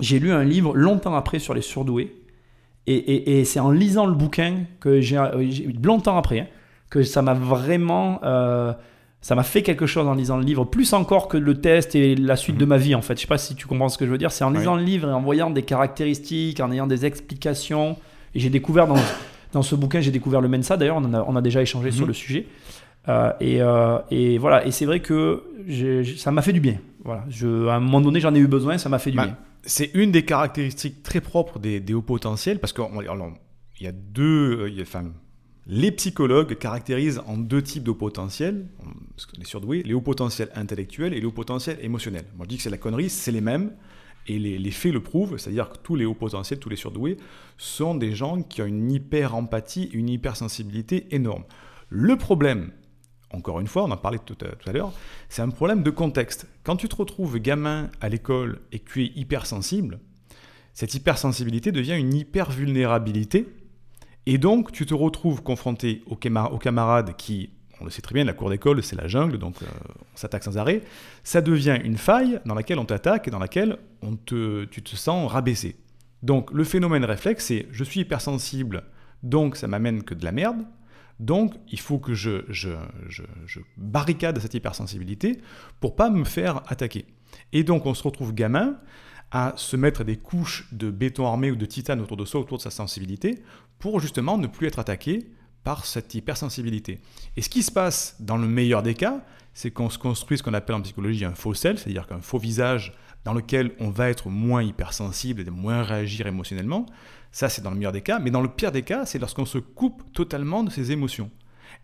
[0.00, 2.14] j'ai lu un livre longtemps après sur les surdoués.
[2.88, 6.46] Et, et- et c'est en lisant le bouquin que j'ai, euh, j'ai- longtemps après, hein,
[6.90, 8.72] que ça m'a vraiment, euh,
[9.20, 12.14] ça m'a fait quelque chose en lisant le livre, plus encore que le test et
[12.14, 12.60] la suite Mhm.
[12.60, 13.16] de ma vie en fait.
[13.16, 14.30] Je sais pas si tu comprends ce que je veux dire.
[14.32, 14.58] C'est en Oui.
[14.58, 17.96] lisant le livre et en voyant des caractéristiques, en ayant des explications.
[18.34, 18.96] Et j'ai découvert dans,
[19.52, 20.76] dans ce bouquin, j'ai découvert le Mensa.
[20.76, 21.94] D'ailleurs, on, on a déjà échangé Mhm.
[21.96, 22.46] sur le sujet.
[23.08, 24.66] Euh, et, euh, et voilà.
[24.66, 25.42] Et c'est vrai que
[26.16, 26.76] ça m'a fait du bien.
[27.04, 27.24] Voilà.
[27.30, 28.76] Je, à un moment donné, j'en ai eu besoin.
[28.78, 29.36] Ça m'a fait du Bah, bien.
[29.64, 32.84] C'est une des caractéristiques très propres des, des hauts potentiels, parce qu'il
[33.80, 34.60] y a deux.
[34.62, 35.04] euh, y a- enfin,
[35.68, 38.66] les psychologues caractérisent en deux types de potentiels,
[39.10, 39.36] parce que
[39.86, 42.24] les hauts potentiels intellectuels et les hauts potentiels émotionnels.
[42.36, 43.72] Moi je dis que c'est la connerie, c'est les mêmes,
[44.26, 47.18] et les, les faits le prouvent, c'est-à-dire que tous les hauts potentiels, tous les surdoués,
[47.58, 51.44] sont des gens qui ont une hyper-empathie, une hypersensibilité énorme.
[51.90, 52.72] Le problème,
[53.30, 54.92] encore une fois, on en parlait tout à, tout à l'heure,
[55.28, 56.46] c'est un problème de contexte.
[56.64, 60.00] Quand tu te retrouves gamin à l'école et que tu es hypersensible,
[60.72, 63.46] cette hypersensibilité devient une hypervulnérabilité.
[64.30, 67.48] Et donc, tu te retrouves confronté aux, cama- aux camarades qui,
[67.80, 69.66] on le sait très bien, la cour d'école, c'est la jungle, donc euh,
[70.12, 70.82] on s'attaque sans arrêt.
[71.24, 74.96] Ça devient une faille dans laquelle on t'attaque et dans laquelle on te, tu te
[74.96, 75.76] sens rabaissé.
[76.22, 78.82] Donc, le phénomène réflexe, c'est je suis hypersensible,
[79.22, 80.62] donc ça m'amène que de la merde.
[81.20, 82.68] Donc, il faut que je, je,
[83.08, 85.38] je, je barricade cette hypersensibilité
[85.80, 87.06] pour pas me faire attaquer.
[87.54, 88.76] Et donc, on se retrouve gamin
[89.30, 92.58] à se mettre des couches de béton armé ou de titane autour de soi, autour
[92.58, 93.42] de sa sensibilité,
[93.78, 95.30] pour justement ne plus être attaqué
[95.64, 97.00] par cette hypersensibilité.
[97.36, 99.20] Et ce qui se passe dans le meilleur des cas,
[99.52, 102.38] c'est qu'on se construit ce qu'on appelle en psychologie un faux self, c'est-à-dire qu'un faux
[102.38, 106.86] visage dans lequel on va être moins hypersensible et moins réagir émotionnellement.
[107.32, 108.18] Ça, c'est dans le meilleur des cas.
[108.20, 111.30] Mais dans le pire des cas, c'est lorsqu'on se coupe totalement de ses émotions.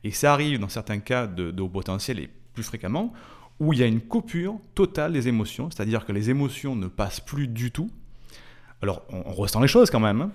[0.02, 3.12] Et ça arrive dans certains cas de, de haut potentiel et plus fréquemment,
[3.60, 7.20] où il y a une coupure totale des émotions, c'est-à-dire que les émotions ne passent
[7.20, 7.90] plus du tout.
[8.82, 10.30] Alors, on, ressent les choses quand même, hein.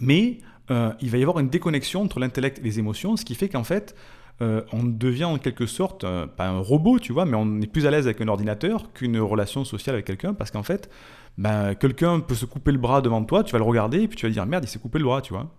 [0.00, 0.38] mais
[0.70, 3.48] euh, il va y avoir une déconnexion entre l'intellect et les émotions, ce qui fait
[3.48, 3.94] qu'en fait,
[4.42, 7.66] euh, on devient en quelque sorte, euh, pas un robot, tu vois, mais on est
[7.66, 10.90] plus à l'aise avec un ordinateur qu'une relation sociale avec quelqu'un, parce qu'en fait,
[11.36, 14.16] ben, quelqu'un peut se couper le bras devant toi, tu vas le regarder, et puis
[14.16, 15.50] tu vas dire merde, il s'est coupé le bras, tu vois.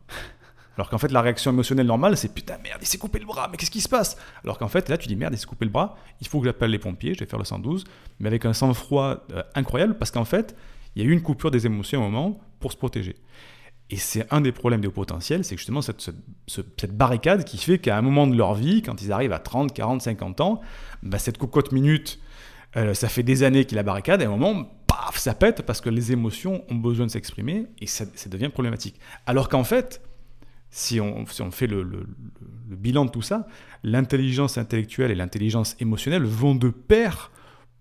[0.78, 3.50] Alors qu'en fait, la réaction émotionnelle normale, c'est putain, merde, il s'est coupé le bras,
[3.52, 4.18] mais qu'est-ce qui se passe?
[4.44, 6.46] Alors qu'en fait, là, tu dis merde, il s'est coupé le bras, il faut que
[6.46, 7.84] j'appelle les pompiers, je vais faire le 112,
[8.20, 10.56] mais avec un sang-froid euh, incroyable, parce qu'en fait,
[10.96, 13.16] il y a eu une coupure des émotions à un moment pour se protéger.
[13.90, 16.16] Et c'est un des problèmes des hauts potentiels, c'est justement cette, cette,
[16.48, 19.74] cette, barricade qui fait qu'à un moment de leur vie, quand ils arrivent à 30,
[19.74, 20.62] 40, 50 ans,
[21.04, 22.20] bah cette cocotte minute,
[22.78, 25.64] euh, ça fait des années qu'il la barricade, et à un moment, paf, ça pète
[25.64, 28.98] parce que les émotions ont besoin de s'exprimer, et ça, devient problématique.
[29.26, 30.02] Alors qu'en fait,
[30.72, 31.86] si on, fait le,
[32.70, 33.46] bilan de tout ça,
[33.84, 37.32] l'intelligence intellectuelle et l'intelligence émotionnelle vont de pair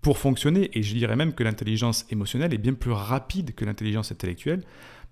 [0.01, 4.11] pour fonctionner, et je dirais même que l'intelligence émotionnelle est bien plus rapide que l'intelligence
[4.11, 4.63] intellectuelle,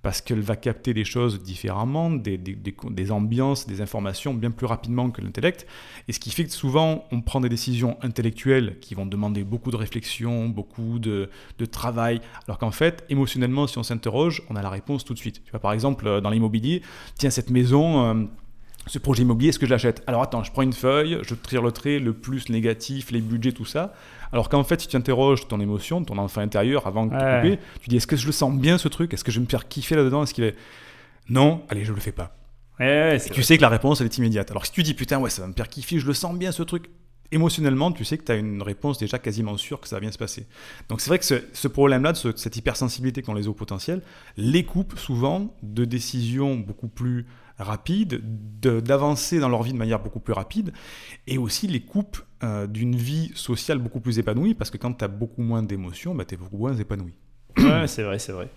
[0.02, 5.22] parce qu'elle va capter des choses différemment, des, ambiances, des informations bien plus rapidement que
[5.22, 5.68] l'intellect.
[6.08, 9.72] Et ce qui fait que souvent, on prend des décisions intellectuelles qui vont demander beaucoup
[9.72, 14.62] de réflexion, beaucoup de, de travail, alors qu'en fait, émotionnellement, si on s'interroge, on a
[14.62, 15.44] la réponse tout de suite.
[15.44, 16.82] Tu vois, par exemple, euh, dans l'immobilier,
[17.18, 18.06] tiens, cette maison...
[18.06, 18.26] Euh,
[18.90, 20.02] ce projet immobilier, est-ce que je l'achète?
[20.08, 23.52] Alors attends, je prends une feuille, je tire le trait, le plus, négatif, les budgets,
[23.52, 23.94] tout ça.
[24.32, 27.60] Alors qu'en fait, si tu interroges ton émotion, ton enfant intérieur avant de te couper,
[27.82, 29.14] tu dis est-ce que je le sens bien ce truc?
[29.14, 30.24] Est-ce que je vais me faire kiffer là-dedans?
[30.24, 30.56] Est-ce qu'il est.
[31.30, 32.36] Non, allez, je le fais pas.
[32.80, 34.50] Ouais, Et tu sais que la réponse, elle est immédiate.
[34.50, 36.52] Alors si tu dis putain, ouais, ça va me faire kiffer, je le sens bien
[36.52, 36.90] ce truc.
[37.32, 40.12] Émotionnellement, tu sais que tu as une réponse déjà quasiment sûre que ça va bien
[40.12, 40.48] se passer.
[40.88, 44.02] Donc c'est vrai que ce, ce problème-là, ce, cette hypersensibilité qu'ont les hauts potentiels,
[44.36, 47.28] les coupe souvent de décisions beaucoup plus
[47.60, 48.22] rapides,
[48.62, 50.72] d'avancer dans leur vie de manière beaucoup plus rapide,
[51.28, 55.06] et aussi les coupe euh, d'une vie sociale beaucoup plus épanouie, parce que quand tu
[55.06, 57.14] as beaucoup moins d'émotions, bah, tu es beaucoup moins épanoui.
[57.58, 58.50] Ouais, c'est vrai, c'est vrai.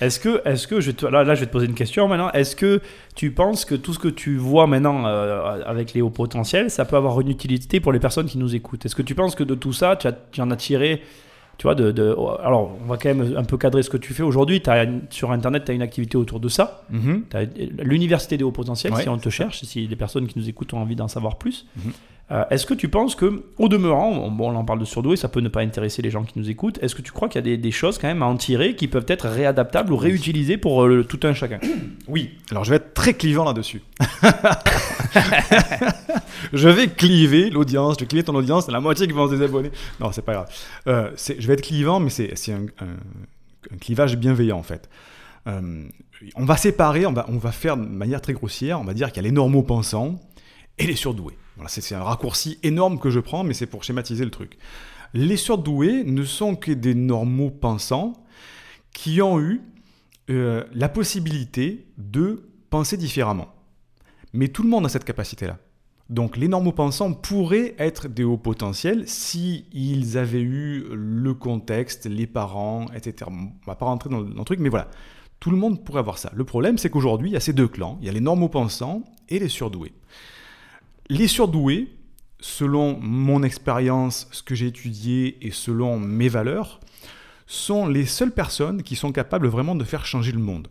[0.00, 2.30] Est-ce que, est-ce que je te, là, là, je vais te poser une question maintenant.
[2.32, 2.80] Est-ce que
[3.14, 6.84] tu penses que tout ce que tu vois maintenant euh, avec les hauts potentiels, ça
[6.84, 8.84] peut avoir une utilité pour les personnes qui nous écoutent?
[8.84, 11.02] Est-ce que tu penses que de tout ça, tu, as, tu en as tiré
[11.62, 14.12] tu vois, de, de, alors on va quand même un peu cadrer ce que tu
[14.14, 14.60] fais aujourd'hui.
[15.10, 16.82] Sur Internet, tu as une activité autour de ça.
[16.90, 17.22] Mm -hmm.
[17.30, 20.36] Tu as l'université des hauts potentiels, ouais, si on te cherche, si les personnes qui
[20.40, 21.66] nous écoutent ont envie d'en savoir plus.
[21.76, 21.92] Mm -hmm.
[22.32, 25.28] Euh, Est-ce que tu penses que, au demeurant, bon, on en parle de surdoué, ça
[25.28, 26.78] peut ne pas intéresser les gens qui nous écoutent.
[26.82, 28.88] Est-ce que tu crois qu'il y a des, choses quand même à en tirer qui
[28.88, 31.58] peuvent être réadaptables ou réutilisées pour euh, tout un chacun?
[32.08, 33.80] Oui, alors je vais être très clivant là-dessus.
[36.52, 39.70] je vais cliver l'audience, je vais cliver ton audience, la moitié qui vont se désabonner.
[40.00, 40.48] Non, c'est pas grave.
[40.88, 42.66] Euh, je vais être clivant, mais c'est un,
[43.80, 44.90] clivage bienveillant en fait.
[45.46, 49.12] On va séparer, on va, on va faire de manière très grossière, on va dire
[49.12, 50.20] qu'il y a les normaux pensants
[50.78, 51.36] et les surdoués.
[51.68, 54.58] C'est un raccourci énorme que je prends, mais c'est pour schématiser le truc.
[55.14, 58.14] Les surdoués ne sont que des normaux pensants
[58.92, 59.62] qui ont eu
[60.30, 63.48] euh, la possibilité de penser différemment.
[64.32, 65.58] Mais tout le monde a cette capacité-là.
[66.08, 72.06] Donc les normaux pensants pourraient être des hauts potentiels si ils avaient eu le contexte,
[72.06, 73.30] les parents, etc.
[73.32, 74.88] On va pas rentrer dans le truc, mais voilà.
[75.40, 76.30] Tout le monde pourrait avoir ça.
[76.34, 77.98] Le problème, c'est qu'aujourd'hui, il y a ces deux clans.
[78.00, 79.92] Il y a les normaux pensants et les surdoués.
[81.12, 81.90] Les surdoués,
[82.40, 86.80] selon mon expérience, ce que j'ai étudié et selon mes valeurs,
[87.46, 90.68] sont les seules personnes qui sont capables vraiment de faire changer le monde.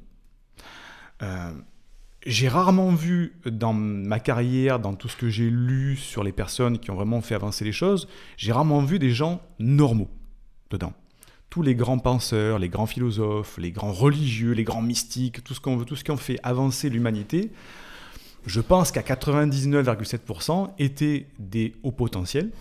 [1.21, 1.51] Euh,
[2.25, 6.79] j'ai rarement vu dans ma carrière, dans tout ce que j'ai lu sur les personnes
[6.79, 10.09] qui ont vraiment fait avancer les choses, j'ai rarement vu des gens normaux
[10.71, 10.93] dedans.
[11.51, 15.59] Tous les grands penseurs, les grands philosophes, les grands religieux, les grands mystiques, tout ce
[15.59, 17.51] qu'on veut, tout ce qui ont fait avancer l'humanité,
[18.45, 22.51] je pense qu'à 99,7% étaient des hauts potentiels,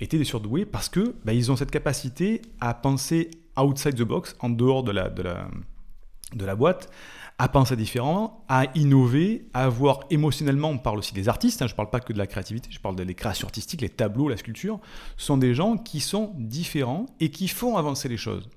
[0.00, 4.36] étaient des surdoués parce que bah, ils ont cette capacité à penser outside the box,
[4.40, 6.90] en dehors de la, boîte,
[7.38, 11.72] à penser différent, à innover, à avoir émotionnellement, on parle aussi des artistes, hein, je
[11.72, 14.36] ne parle pas que de la créativité, je parle des créations artistiques, les tableaux, la
[14.36, 14.80] sculpture,
[15.16, 18.48] sont des gens qui sont différents et qui font avancer les choses.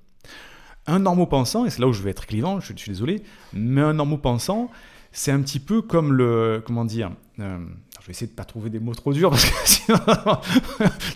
[0.87, 3.23] Un normaux pensant, et c'est là où je vais être clivant, je, je suis désolé,
[3.53, 4.69] mais un normaux pensant,
[5.11, 6.63] c'est un petit peu comme le.
[6.65, 7.59] Comment dire euh,
[7.99, 9.99] Je vais essayer de pas trouver des mots trop durs parce que sinon.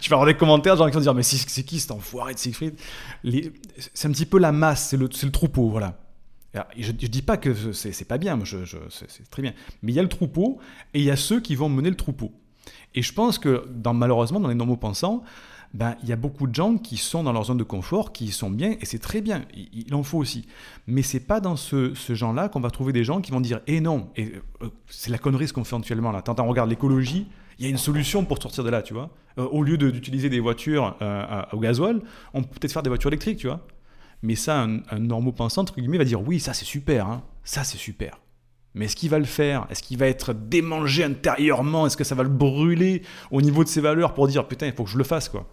[0.01, 2.39] tu vas avoir des commentaires, gens qui vont dire Mais c'est qui cet enfoiré de
[2.39, 2.75] Siegfried?
[3.93, 5.97] C'est un petit peu la masse, c'est le, troupeau, voilà.
[6.77, 8.39] Je ne dis pas que c'est pas bien,
[8.89, 9.53] c'est très bien.
[9.81, 10.59] Mais il y a le troupeau
[10.93, 12.31] et il y a ceux qui vont mener le troupeau.
[12.93, 15.23] Et je pense que dans, malheureusement, dans les normaux pensants,
[15.75, 18.31] ben, il y a beaucoup de gens qui sont dans leur zone de confort, qui
[18.31, 20.47] sont bien, et c'est très bien, il, en faut aussi.
[20.87, 23.59] Mais c'est pas dans ce, ce genre-là qu'on va trouver des gens qui vont dire
[23.67, 26.23] Eh non, euh, c'est la connerie ce qu'on fait actuellement là.
[26.39, 27.27] On regarde l'écologie,
[27.59, 29.09] il y a une solution pour sortir de là, tu vois.
[29.37, 31.99] Euh, au lieu d'utiliser des voitures euh, au gasoil,
[32.33, 33.67] on peut peut-être faire des voitures électriques, tu vois.
[34.23, 37.21] Mais ça, un, un normaux pensant, entre guillemets, va dire Oui, ça c'est super, hein.
[37.43, 38.17] ça c'est super.
[38.75, 39.67] Mais est-ce qu'il va le faire?
[39.69, 41.85] Est-ce qu'il va être démangé intérieurement?
[41.85, 44.73] Est-ce que ça va le brûler au niveau de ses valeurs pour dire putain, il
[44.73, 45.45] faut que je le fasse quoi?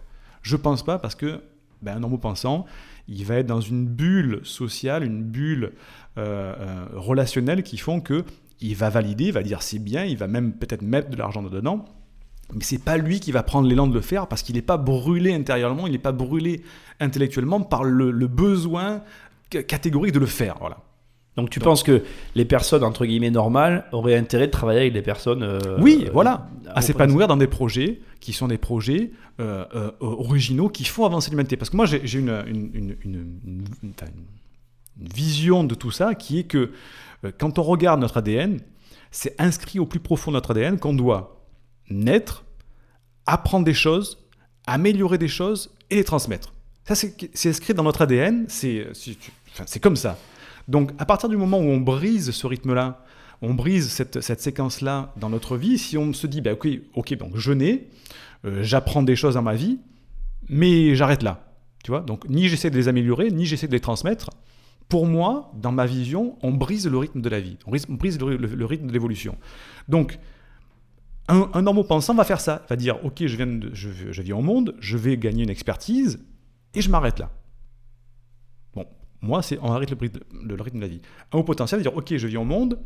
[0.43, 1.41] Je pense pas parce que
[1.81, 2.65] ben, un normaux pensant,
[3.07, 5.73] il va être dans une bulle sociale, une bulle
[6.17, 8.23] euh, euh, relationnelle qui font que
[8.61, 11.41] il va valider, il va dire c'est bien, il va même peut-être mettre de l'argent
[11.41, 11.85] dedans.
[12.53, 14.77] Mais c'est pas lui qui va prendre l'élan de le faire parce qu'il n'est pas
[14.77, 16.61] brûlé intérieurement, il n'est pas brûlé
[16.99, 19.01] intellectuellement par le, le besoin
[19.49, 20.57] catégorique de le faire.
[20.59, 20.77] Voilà.
[21.35, 22.03] Donc tu Donc, penses que
[22.35, 26.47] les personnes entre guillemets normales auraient intérêt de travailler avec des personnes euh, Oui, voilà,
[26.67, 29.65] euh, à s'épanouir dans des projets qui sont des projets euh,
[29.99, 31.57] originaux qui font avancer l'humanité.
[31.57, 33.25] Parce que moi j'ai une, une, une,
[33.83, 33.93] une,
[34.99, 36.71] vision de tout ça qui est que
[37.39, 38.59] quand on regarde notre ADN,
[39.09, 41.43] c'est inscrit au plus profond de notre ADN qu'on doit
[41.89, 42.45] naître,
[43.25, 44.19] apprendre des choses,
[44.67, 46.53] améliorer des choses et les transmettre.
[46.85, 50.15] Ça c'est inscrit dans notre ADN, c'est comme ça.
[50.67, 53.03] Donc à partir du moment où on brise ce rythme-là,
[53.41, 57.17] on brise cette, cette séquence-là dans notre vie, si on se dit, bah, ok, ok,
[57.17, 57.89] donc je nais,
[58.45, 59.79] euh, j'apprends des choses dans ma vie,
[60.47, 61.45] mais j'arrête là.
[61.83, 64.29] Tu vois Donc ni j'essaie de les améliorer, ni j'essaie de les transmettre.
[64.87, 68.65] Pour moi, dans ma vision, on brise le rythme de la vie, on brise, le,
[68.65, 69.37] rythme de l'évolution.
[69.87, 70.19] Donc,
[71.27, 74.33] un, un normal pensant va faire ça, va dire, ok, je viens, je, je vis
[74.33, 76.19] au monde, je vais gagner une expertise,
[76.73, 77.31] et je m'arrête là.
[79.23, 79.97] Moi, c'est on arrête le,
[80.43, 81.01] le- rythme de la vie.
[81.31, 82.77] Un haut potentiel va dire, ok, je vis au monde,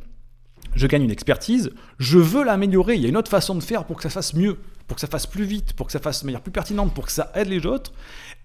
[0.76, 3.84] je gagne une expertise, je veux l'améliorer, il y a une autre façon de faire
[3.86, 6.22] pour que ça fasse mieux, pour que ça fasse plus vite, pour que ça fasse
[6.22, 7.92] de manière plus pertinente, pour que ça aide les autres.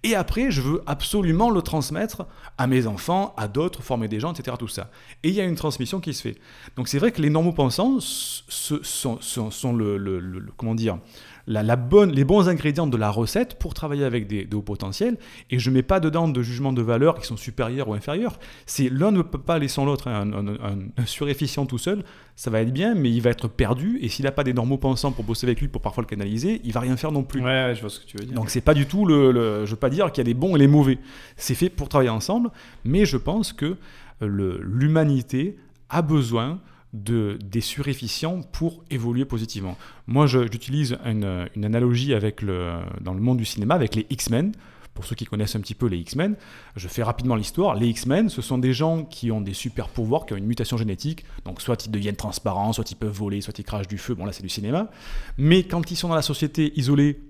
[0.02, 2.26] Et après, je veux absolument le transmettre
[2.58, 4.56] à mes enfants, à d'autres, former des gens, etc.
[4.58, 4.90] Tout ça.
[5.22, 6.36] Et il y a une transmission qui se fait.
[6.76, 10.98] Donc c'est vrai que les normaux pensants sont, le- comment dire,
[11.46, 14.62] la, la bonne, les bons ingrédients de la recette pour travailler avec des, des hauts
[14.62, 15.16] potentiels.
[15.50, 18.38] Et je mets pas dedans de jugement de valeur qui sont supérieurs ou inférieurs.
[18.66, 20.08] C'est l'un ne peut pas aller sans l'autre.
[20.08, 22.04] Un, un- un- un surefficient tout seul,
[22.36, 23.98] ça va être bien, mais il va être perdu.
[24.02, 26.60] Et s'il n'a pas des normaux pensants pour bosser avec lui, pour parfois le canaliser,
[26.64, 27.40] il va rien faire non plus.
[27.40, 28.34] Ouais, ouais, je vois ce que tu veux dire.
[28.34, 30.38] Donc c'est pas du tout le, le- je veux pas dire qu'il y a des
[30.38, 30.98] bons et les mauvais.
[31.36, 32.50] C'est fait pour travailler ensemble,
[32.84, 33.76] mais je pense que
[34.22, 35.56] euh, l'humanité
[35.88, 36.60] a besoin
[36.92, 39.76] de des suréfficients pour évoluer positivement.
[40.06, 44.52] Moi, j'utilise une, une analogie avec le dans le monde du cinéma avec les X-Men.
[44.94, 46.36] Pour ceux qui connaissent un petit peu les X-Men,
[46.76, 47.74] je fais rapidement l'histoire.
[47.76, 50.76] Les X-Men, ce sont des gens qui ont des super pouvoirs, qui ont une mutation
[50.76, 51.24] génétique.
[51.46, 54.14] Donc soit ils deviennent transparents, soit ils peuvent voler, soit ils crachent du feu.
[54.14, 54.90] Bon là c'est du cinéma.
[55.38, 57.22] Mais quand ils sont dans la société isolée,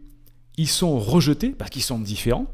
[0.57, 2.47] ils sont rejetés parce qu'ils sont différents.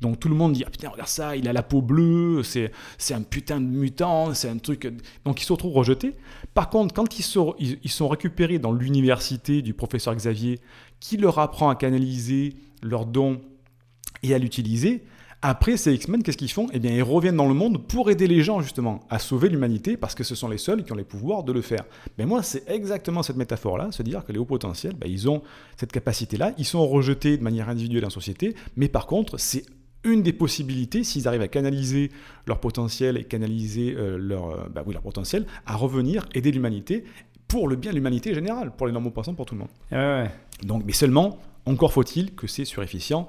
[0.00, 2.72] Donc tout le monde dit ah, putain regarde ça, il a la peau bleue, c'est
[2.98, 4.92] c'est un putain de mutant, c'est un truc.
[5.24, 6.14] Donc ils se retrouvent rejetés.
[6.54, 10.60] Par contre, quand ils sont ils, sont récupérés dans l'université du professeur Xavier,
[11.00, 13.40] qui leur apprend à canaliser leurs dons
[14.22, 15.04] et à l'utiliser.
[15.42, 16.66] Après, ces X-Men, qu'est-ce qu'ils font?
[16.72, 19.96] Eh bien, ils reviennent dans le monde pour aider les gens, justement, à sauver l'humanité,
[19.96, 21.84] parce que ce sont les seuls qui ont les pouvoirs de le faire.
[22.18, 25.42] Mais moi, c'est exactement cette métaphore-là, se dire que les hauts potentiels, ben, ils ont
[25.76, 29.64] cette capacité-là, ils sont rejetés de manière individuelle en société, mais par contre, c'est
[30.06, 32.10] une des possibilités, s'ils arrivent à canaliser
[32.46, 37.04] leur potentiel et canaliser euh, leur, euh, bah oui, leur potentiel, à revenir aider l'humanité
[37.48, 39.68] pour le bien de l'humanité générale, pour les normaux passants, pour tout le monde.
[39.92, 40.30] Ouais, ouais.
[40.62, 43.28] Donc, mais seulement, encore faut-il que ces surefficients,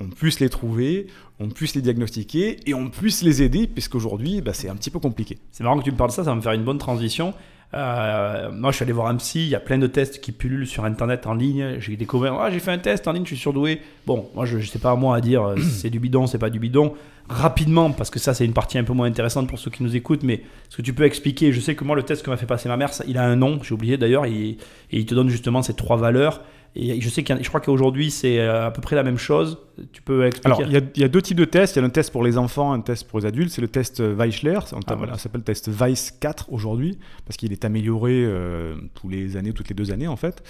[0.00, 1.06] on puisse les trouver,
[1.40, 4.98] on puisse les diagnostiquer et on puisse les aider, puisqu'aujourd'hui, bah, c'est un petit peu
[4.98, 5.38] compliqué.
[5.52, 7.34] C'est marrant que tu me parles de ça, ça va me faire une bonne transition.
[7.74, 10.32] Euh, moi, je suis allé voir un psy, il y a plein de tests qui
[10.32, 11.76] pullulent sur Internet en ligne.
[11.78, 13.80] J'ai découvert, ah, j'ai fait un test en ligne, je suis surdoué.
[14.06, 16.50] Bon, moi, je ne sais pas moi à dire euh, c'est du bidon, c'est pas
[16.50, 16.94] du bidon.
[17.28, 19.96] Rapidement, parce que ça, c'est une partie un peu moins intéressante pour ceux qui nous
[19.96, 22.36] écoutent, mais est-ce que tu peux expliquer Je sais que moi, le test que m'a
[22.36, 24.56] fait passer ma mère, ça- il a un nom, j'ai oublié d'ailleurs, et, et
[24.90, 26.42] il te donne justement ces trois valeurs.
[26.78, 29.58] Et je sais qu'il je crois qu'aujourd'hui, c'est euh, à peu près la même chose.
[29.92, 30.46] Tu peux expliquer?
[30.46, 31.74] Alors, il y, a, il y a deux types de tests.
[31.76, 33.50] Il y a un test pour les enfants, un test pour les adultes.
[33.50, 34.58] C'est le test Weichler.
[34.72, 35.14] On Ah, voilà.
[35.14, 39.52] ça s'appelle le test Weiss 4 aujourd'hui, parce qu'il est amélioré euh, tous les années,
[39.54, 40.42] toutes les deux années en fait.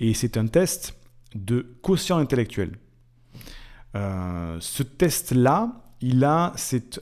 [0.00, 0.96] Et c'est un test
[1.34, 2.70] de quotient intellectuel.
[3.94, 7.00] Euh, ce test-là, il a, c'est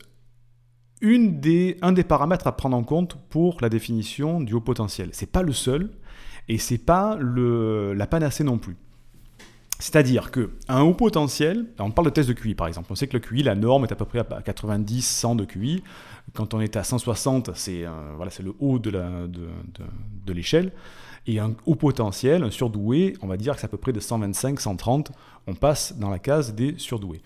[1.00, 5.11] une des, un des paramètres à prendre en compte pour la définition du haut potentiel.
[5.12, 5.90] C'est pas le seul,
[6.48, 8.76] et c'est pas le, la panacée non plus.
[9.80, 13.09] C'est-à-dire que un haut potentiel, on parle de test de QI par exemple, on sait
[13.09, 15.83] que le QI, la norme est à peu près à 90, 100 de QI.
[16.33, 19.48] Quand on est à 160, c'est euh, voilà, le haut de la- de,
[20.24, 20.72] de- l'échelle.
[21.26, 24.00] Et un haut potentiel, un surdoué, on va dire que c'est à peu près de
[24.00, 25.11] 125, 130,
[25.48, 27.20] on passe dans la case des surdoués.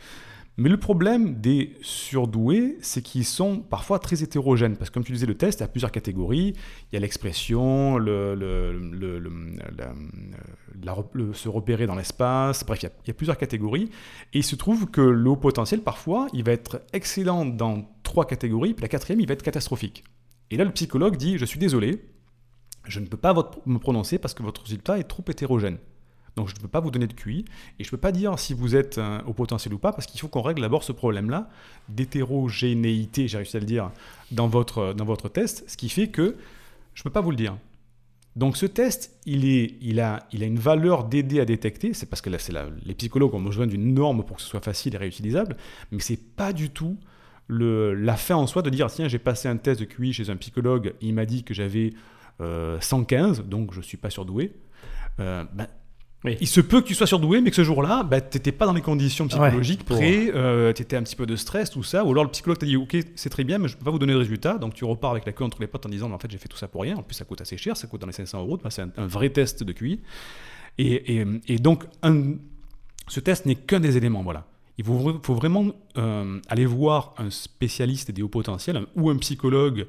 [0.61, 4.77] Mais le problème des surdoués, c'est qu'ils sont parfois très hétérogènes.
[4.77, 6.53] Parce que comme tu disais, le test, il y a plusieurs catégories.
[6.91, 8.77] Il y a l'expression, le,
[11.33, 12.67] se repérer dans l'espace.
[12.67, 13.89] Bref, il y, a, plusieurs catégories.
[14.33, 18.27] Et il se trouve que le haut potentiel, parfois, il va être excellent dans trois
[18.27, 18.75] catégories.
[18.75, 20.03] Puis la quatrième, il va être catastrophique.
[20.51, 22.03] Et là, le psychologue dit, je suis désolé,
[22.85, 23.33] je ne peux pas
[23.65, 25.79] me prononcer parce que votre résultat est trop hétérogène.
[26.39, 27.45] Donc je ne peux pas vous donner de QI
[27.81, 30.07] et je ne peux pas dire si vous êtes euh, au potentiel ou pas parce
[30.07, 31.51] qu'il faut qu'on règle d'abord ce problème-là
[31.89, 33.91] d'hétérogénéité, j'ai réussi à le dire,
[34.31, 36.37] dans votre, dans votre test, ce qui fait que
[36.95, 37.57] je ne peux pas vous le dire.
[38.37, 42.07] Donc ce test, il, est, il, a, il a une valeur d'aider à détecter, c'est
[42.07, 42.55] parce que là, c'est
[42.87, 45.57] les psychologues ont besoin d'une norme pour que ce soit facile et réutilisable,
[45.91, 46.99] mais c'est pas du tout
[47.49, 50.31] le, la fin en soi de dire tiens j'ai passé un test de QI chez
[50.31, 51.95] un psychologue, il m'a dit que j'avais
[52.41, 54.53] euh, 115, donc je suis pas surdoué.
[55.19, 55.67] Euh, ben,
[56.25, 56.37] Oui.
[56.41, 58.67] Il se peut que tu sois surdoué, mais que ce jour-là, bah, tu n'étais pas
[58.67, 60.33] dans les conditions psychologiques pour- prêt,
[60.75, 62.77] tu étais un petit peu de stress, tout ça, ou alors le psychologue t'a dit
[62.77, 64.85] ok c'est très bien, mais je ne peux pas vous donner de résultat, donc tu
[64.85, 66.67] repars avec la queue entre les potes en disant en fait j'ai fait tout ça
[66.67, 68.71] pour rien, en plus ça coûte assez cher, ça coûte dans les 500 euros, Bah,
[68.71, 70.01] c'est un, un vrai test de QI.
[70.79, 72.35] Et, et- et donc un-
[73.07, 74.45] ce test n'est qu'un des éléments, voilà.
[74.77, 79.17] Il faut, faut vraiment euh, aller voir un spécialiste des hauts potentiels un- ou un
[79.19, 79.87] psychologue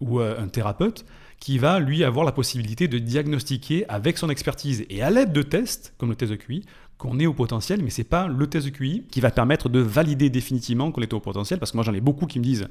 [0.00, 1.04] ou euh, un thérapeute
[1.40, 5.42] qui va lui avoir la possibilité de diagnostiquer avec son expertise et à l'aide de
[5.42, 6.64] tests comme le test de QI
[6.98, 9.80] qu'on est au potentiel, mais c'est pas le test de QI qui va permettre de
[9.80, 12.68] valider définitivement qu'on est au potentiel, parce que moi j'en ai beaucoup qui me disent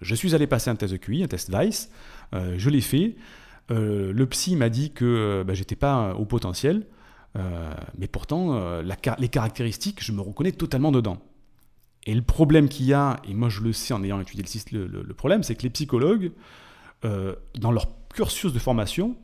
[0.00, 1.90] je suis allé passer un test de QI, un test Vice,
[2.34, 3.16] euh, je l'ai fait,
[3.70, 6.86] euh, le psy m'a dit que euh, bah, j'étais pas au potentiel,
[7.98, 8.80] mais pourtant
[9.18, 11.18] les caractéristiques, je me reconnais totalement dedans.
[12.06, 14.86] Et le problème qu'il y a, et moi je le sais en ayant étudié le,
[14.86, 16.32] le- le- problème, c'est que les psychologues,
[17.02, 19.14] dans leur cursus de formation,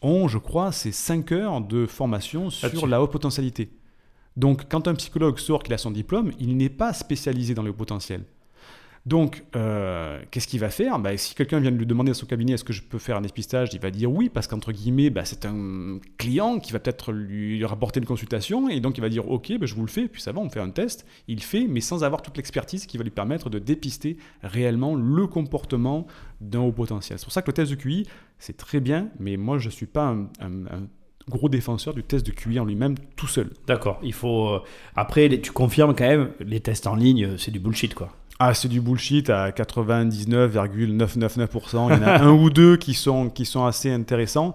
[0.00, 3.70] ont, je crois, ces 5 heures de formation sur la haute potentialité.
[4.36, 7.70] Donc, quand un psychologue sort qu'il a son diplôme, il n'est pas spécialisé dans le
[7.70, 8.24] haut potentiel.
[9.08, 10.98] Donc, euh, qu'est-ce qu'il va faire?
[10.98, 13.16] Bah, Si quelqu'un vient de lui demander à son cabinet est-ce que je peux faire
[13.16, 16.78] un dépistage, il va dire oui, parce qu'entre guillemets, bah, c'est un client qui va
[16.78, 19.88] peut-être lui rapporter une consultation, et donc il va dire ok, bah, je vous le
[19.90, 21.06] fais, puis ça va, on fait un test.
[21.26, 25.26] Il fait, mais sans avoir toute l'expertise qui va lui permettre de dépister réellement le
[25.26, 26.06] comportement
[26.42, 27.18] d'un haut potentiel.
[27.18, 28.06] C'est pour ça que le test de QI,
[28.38, 30.58] c'est très bien, mais moi, je ne suis pas un,
[31.30, 33.50] gros défenseur du test de QI en lui-même tout seul.
[33.66, 34.00] D'accord.
[34.02, 34.48] Il faut.
[34.48, 34.62] euh,
[34.96, 38.12] Après, tu confirmes quand même, les tests en ligne, euh, c'est du bullshit, quoi.
[38.40, 41.88] Ah, c'est du bullshit à 99,999%.
[41.90, 44.54] Il y en a un ou deux qui sont, qui sont assez intéressants.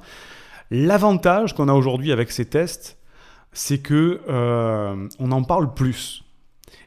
[0.71, 2.97] L'avantage qu'on a aujourd'hui avec ces tests,
[3.51, 6.21] c'est que euh, on en parle plus.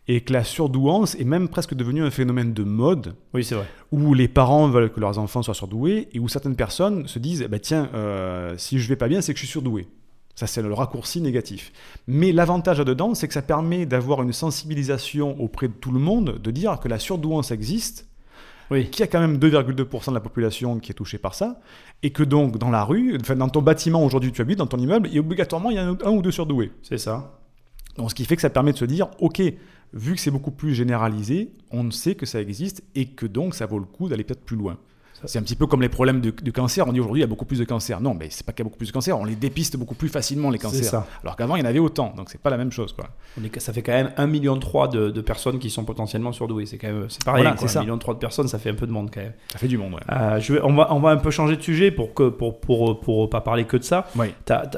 [0.09, 3.67] Et que la surdouance est même presque devenue un phénomène de mode Oui, c'est vrai.
[3.91, 7.43] où les parents veulent que leurs enfants soient surdoués et où certaines personnes se disent
[7.45, 9.89] eh ben, tiens, euh, si je vais pas bien, c'est que je suis surdoué.
[10.37, 11.73] Ça, c'est le raccourci négatif.
[12.07, 16.39] Mais l'avantage là-dedans, c'est que ça permet d'avoir une sensibilisation auprès de tout le monde,
[16.41, 18.07] de dire que la surdouance existe,
[18.71, 18.91] Oui.
[18.91, 21.59] qu'il y a quand même 2,2% de la population qui est touchée par ça,
[22.03, 24.77] et que donc dans la rue, enfin, dans ton bâtiment aujourd'hui tu habites, dans ton
[24.79, 26.71] immeuble, et obligatoirement il y a un, un ou deux surdoués.
[26.83, 27.41] C'est ça.
[27.97, 29.41] Donc, ce qui fait que ça permet de se dire, ok,
[29.95, 33.65] vu que c'est beaucoup plus généralisé, on sait que ça existe et que donc ça
[33.65, 34.77] vaut le coup d'aller peut-être plus loin.
[35.25, 36.87] C'est un petit peu comme les problèmes de, de cancer.
[36.87, 38.01] On dit aujourd'hui il y a beaucoup plus de cancers.
[38.01, 39.19] Non, mais c'est pas qu'il y a beaucoup plus de cancers.
[39.19, 40.85] On les dépiste beaucoup plus facilement les cancers.
[40.85, 41.07] ça.
[41.23, 42.13] Alors qu'avant il y en avait autant.
[42.17, 43.09] Donc c'est pas la même chose quoi.
[43.41, 46.67] On est- ça fait quand même 1,3 million de, de personnes qui sont potentiellement surdouées.
[46.67, 47.07] C'est quand même.
[47.09, 47.43] C'est pareil.
[47.43, 47.81] Voilà, c'est ça.
[47.81, 49.33] 1,3 million de personnes, ça fait un peu de monde quand même.
[49.53, 49.95] Ça fait du monde.
[49.95, 50.01] Ouais.
[50.13, 52.61] Euh, je vais, on, va, on va un peu changer de sujet pour que pour,
[52.61, 54.07] pour, pour, pas parler que de ça.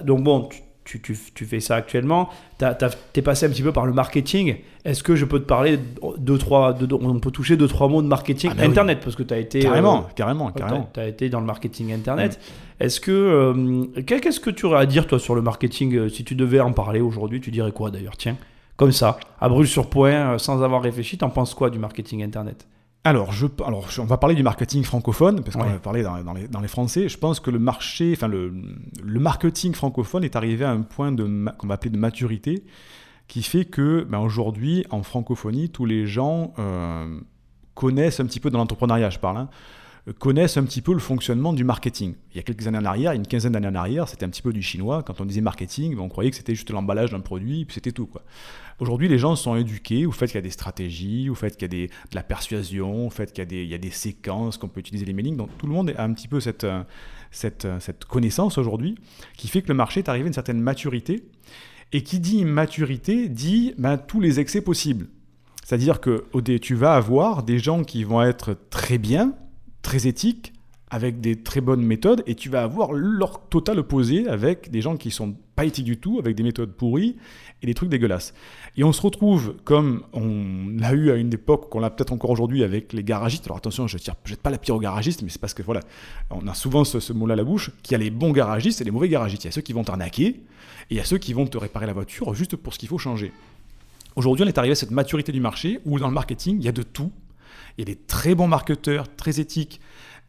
[0.04, 2.30] Donc bon, tu, tu, tu, tu fais ça actuellement.
[2.56, 4.56] T'as- t'as- T'es passé un petit peu par le marketing.
[4.86, 5.82] Est-ce que je peux te parler de
[6.16, 8.70] deux, trois, de- de- on peut toucher deux trois mots de marketing Ah bah oui.
[8.70, 10.90] internet parce que tu as été Carrément, euh, carrément, tu carrément.
[10.96, 12.40] as, été dans le marketing internet.
[12.80, 16.08] Est-ce que euh, qu'est- qu'est-ce que tu aurais à dire toi sur le marketing euh,
[16.08, 18.16] si tu devais en parler aujourd'hui Tu dirais quoi d'ailleurs?
[18.16, 18.36] Tiens,
[18.76, 22.66] comme ça, à brûle sur point, sans avoir réfléchi, t'en penses quoi du marketing internet?
[23.08, 25.72] Alors, je, alors, on va parler du marketing francophone, parce qu'on Ouais.
[25.72, 27.08] va parler dans, dans les, dans les Français.
[27.08, 28.52] Je pense que le marché, enfin, le,
[29.02, 32.64] le marketing francophone est arrivé à un point qu'on va appeler de maturité,
[33.26, 37.18] qui fait que, ben, aujourd'hui, en francophonie, tous les gens euh,
[37.74, 39.48] connaissent un petit peu dans l'entrepreneuriat, je parle, hein,
[40.18, 42.14] connaissent un petit peu le fonctionnement du marketing.
[42.32, 44.42] Il y a quelques années en arrière, une quinzaine d'années en arrière, c'était un petit
[44.42, 45.02] peu du chinois.
[45.02, 47.92] Quand on disait marketing, ben, on croyait que c'était juste l'emballage d'un produit, puis c'était
[47.92, 48.06] tout.
[48.06, 48.22] Quoi.
[48.80, 51.74] Aujourd'hui, les gens sont éduqués au fait qu'il y a des stratégies, au fait qu'il
[51.74, 55.04] y a de la persuasion, au fait qu'il y a des, séquences, qu'on peut utiliser
[55.04, 55.36] les mailings.
[55.36, 56.66] Donc tout le monde a un petit peu cette,
[58.08, 58.94] connaissance aujourd'hui
[59.36, 61.24] qui fait que le marché est arrivé à une certaine maturité.
[61.90, 65.08] Et qui dit maturité dit ben, tous les excès possibles.
[65.64, 66.26] C'est-à-dire que
[66.58, 69.34] tu vas avoir des gens qui vont être très bien,
[69.82, 70.52] très éthiques,
[70.90, 74.96] avec des très bonnes méthodes, et tu vas avoir leur total opposé avec des gens
[74.96, 77.16] qui sont pas éthiques du tout, avec des méthodes pourries
[77.62, 78.34] et des trucs dégueulasses.
[78.76, 82.30] Et on se retrouve comme on l'a eu à une époque, qu'on l'a peut-être encore
[82.30, 83.46] aujourd'hui avec les garagistes.
[83.46, 85.80] Alors attention, je ne jette pas la pierre aux garagistes, mais c'est parce que voilà,
[86.30, 88.80] on a souvent ce, ce mot-là à la bouche, qu'il y a les bons garagistes
[88.80, 89.44] et les mauvais garagistes.
[89.44, 90.40] Il y a ceux qui vont t'arnaquer, et
[90.90, 92.98] il y a ceux qui vont te réparer la voiture juste pour ce qu'il faut
[92.98, 93.32] changer.
[94.16, 96.68] Aujourd'hui, on est arrivé à cette maturité du marché où dans le marketing, il y
[96.68, 97.12] a de tout.
[97.76, 99.80] Il y a des très bons marketeurs, très éthiques,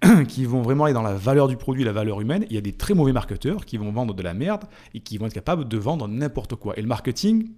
[0.27, 2.45] qui vont vraiment aller dans la valeur du produit, la valeur humaine.
[2.49, 5.17] Il y a des très mauvais marketeurs qui vont vendre de la merde et qui
[5.17, 6.77] vont être capables de vendre n'importe quoi.
[6.77, 7.49] Et le marketing,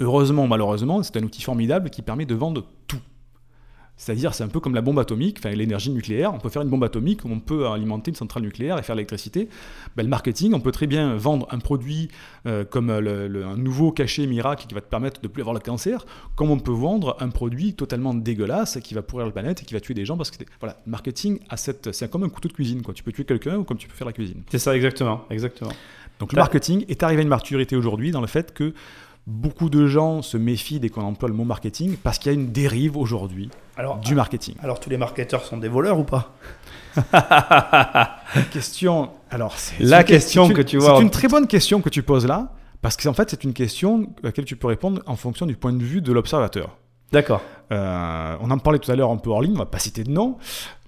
[0.00, 3.00] heureusement ou malheureusement, c'est un outil formidable qui permet de vendre tout.
[3.98, 6.34] C'est-à-dire, c'est un peu comme la bombe atomique, enfin l'énergie nucléaire.
[6.34, 9.48] On peut faire une bombe atomique, on peut alimenter une centrale nucléaire et faire l'électricité.
[9.96, 12.08] Ben, le marketing, on peut très bien vendre un produit
[12.46, 15.54] euh, comme le- le- un nouveau cachet miracle qui va te permettre de plus avoir
[15.54, 16.04] le cancer,
[16.34, 19.72] comme on peut vendre un produit totalement dégueulasse qui va pourrir la planète et qui
[19.72, 22.48] va tuer des gens parce que voilà, le marketing a cette, c'est comme un couteau
[22.48, 22.92] de cuisine quoi.
[22.92, 24.42] Tu peux tuer quelqu'un ou comme tu peux faire la cuisine.
[24.50, 25.70] C'est ça exactement, exactement.
[26.18, 28.72] Donc le marketing est arrivé à une maturité aujourd'hui dans le fait que
[29.26, 32.38] beaucoup de gens se méfient dès qu'on emploie le mot marketing parce qu'il y a
[32.38, 34.54] une dérive aujourd'hui Alors, du marketing.
[34.62, 36.34] alors tous les marketeurs sont des voleurs ou pas?
[37.12, 41.80] La question, alors c'est La question une- que tu vois C'est une très bonne question
[41.80, 42.52] que tu poses là
[42.82, 45.72] Parce qu'en fait, c'est une question à laquelle tu peux répondre en fonction du point
[45.72, 46.76] de vue de l'observateur.
[47.12, 47.40] D'accord.
[47.72, 50.04] Euh, on en parlait tout à l'heure un peu hors ligne, on va pas citer
[50.04, 50.36] de nom,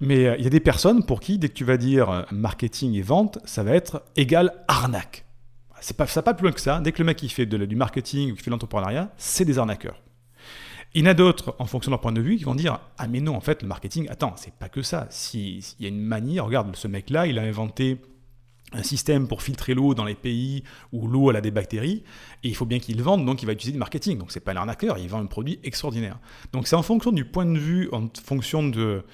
[0.00, 2.22] mais euh, il y a des personnes pour qui, dès que tu vas dire euh,
[2.32, 5.24] marketing et vente, ça va être égal arnaque.
[5.80, 6.80] C'est pas, ça pas plus loin que ça.
[6.80, 9.58] Dès que le mec il fait du marketing ou qu'il fait de l'entrepreneuriat, c'est des
[9.58, 10.00] arnaqueurs.
[10.94, 12.80] Il y en a d'autres, en fonction de leur point de vue, qui vont dire
[12.96, 15.06] Ah, mais non, en fait, le marketing, attends, c'est pas que ça.
[15.10, 18.00] S'il y a une manière, regarde, ce mec-là, il a inventé
[18.72, 20.62] un système pour filtrer l'eau dans les pays
[20.92, 22.04] où l'eau a des bactéries
[22.42, 24.40] et il faut bien qu'il le vende donc il va utiliser du marketing donc c'est
[24.40, 26.18] pas l'arnaqueur il vend un produit extraordinaire
[26.52, 29.04] donc c'est en fonction du point de vue en fonction de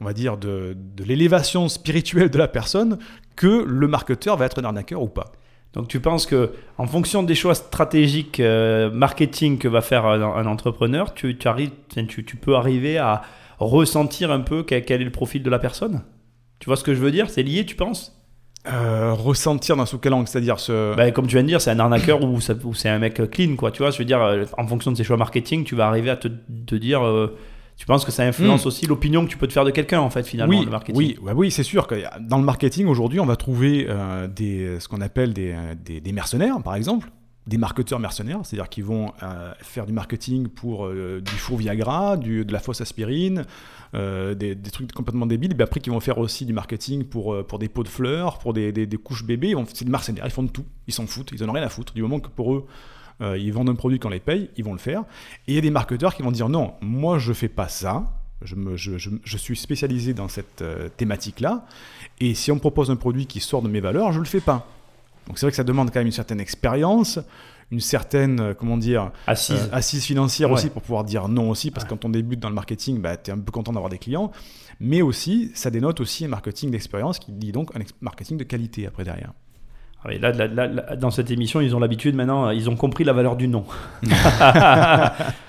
[0.00, 2.98] on va dire de l'élévation spirituelle de la personne
[3.36, 5.32] que le marketeur va être un arnaqueur ou pas
[5.72, 10.20] Donc tu penses que en fonction des choix stratégiques euh, marketing que va faire un,
[10.20, 13.22] un entrepreneur, tu, tu, arrives, tu, tu peux arriver à
[13.58, 16.02] ressentir un peu quel, quel est le profil de la personne?
[16.58, 17.30] Tu vois ce que je veux dire?
[17.30, 18.16] C'est lié, tu penses?
[18.70, 20.28] Euh, ressentir dans sous quel angle?
[20.28, 23.30] C'est-à-dire ce Bah, Comme tu viens de dire, c'est un arnaqueur ou, c'est un mec
[23.30, 23.70] clean, quoi.
[23.70, 26.10] Tu vois, je veux dire, euh, en fonction de ses choix marketing, tu vas arriver
[26.10, 26.28] à te,
[26.66, 27.02] te dire.
[27.06, 27.36] euh,
[27.80, 28.68] tu penses que ça influence Mm.
[28.68, 30.98] aussi l'opinion que tu peux te faire de quelqu'un, en fait, finalement, oui, le marketing
[30.98, 34.78] Oui, bah oui, c'est sûr que dans le marketing aujourd'hui, on va trouver euh, des,
[34.80, 37.10] ce qu'on appelle des, euh, des, des mercenaires, par exemple,
[37.46, 42.18] des marketeurs mercenaires, c'est-à-dire qui vont euh, faire du marketing pour euh, du faux Viagra,
[42.18, 43.44] du, de la fausse aspirine,
[43.94, 47.32] euh, des, des trucs complètement débiles, mais après qui vont faire aussi du marketing pour,
[47.32, 50.24] euh, pour des pots de fleurs, pour des, des, des couches bébés, c'est des mercenaires,
[50.26, 52.20] ils font de tout, ils s'en foutent, ils en ont rien à foutre, du moment
[52.20, 52.66] que pour eux,
[53.22, 55.02] euh, ils vendent un produit qu'on les paye, ils vont le faire.
[55.46, 58.04] Et il y a des marketeurs qui vont dire non, moi je fais pas ça,
[58.42, 61.66] je, me- je- je- je suis spécialisé dans cette euh, thématique-là,
[62.20, 64.40] et si on me propose un produit qui sort de mes valeurs, je le fais
[64.40, 64.66] pas.
[65.26, 67.18] Donc c'est vrai que ça demande quand même une certaine expérience,
[67.70, 69.54] une certaine, euh, comment dire, Assise.
[69.56, 70.54] euh, assise financière Ouais.
[70.54, 73.16] aussi pour pouvoir dire non aussi, parce que quand on débute dans le marketing, bah,
[73.16, 74.32] tu es un peu content d'avoir des clients,
[74.80, 78.86] mais aussi, ça dénote aussi un marketing d'expérience qui dit donc un marketing de qualité
[78.86, 79.32] après derrière.
[80.02, 82.76] Ah là, là, là, là, dans cette émission, ils ont l'habitude maintenant, euh, ils ont
[82.76, 83.64] compris la valeur du nom.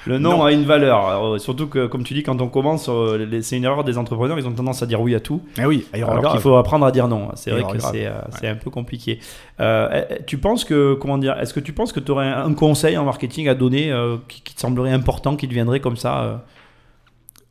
[0.06, 0.44] le nom Non.
[0.44, 1.08] a une valeur.
[1.08, 4.38] Alors, surtout que, comme tu dis, quand on commence, euh, c'est une erreur des entrepreneurs,
[4.38, 5.42] ils ont tendance à dire oui à tout.
[5.58, 7.30] Ah oui, Alors qu'il faut apprendre à dire non.
[7.36, 9.20] C'est vrai que c'est euh, un peu compliqué.
[9.62, 12.54] Euh, eh, tu penses que, comment dire, est-ce que tu penses que tu aurais un,
[12.54, 15.98] conseil en marketing à donner euh, qui, qui te semblerait important, qui te viendrait comme
[15.98, 16.36] ça euh?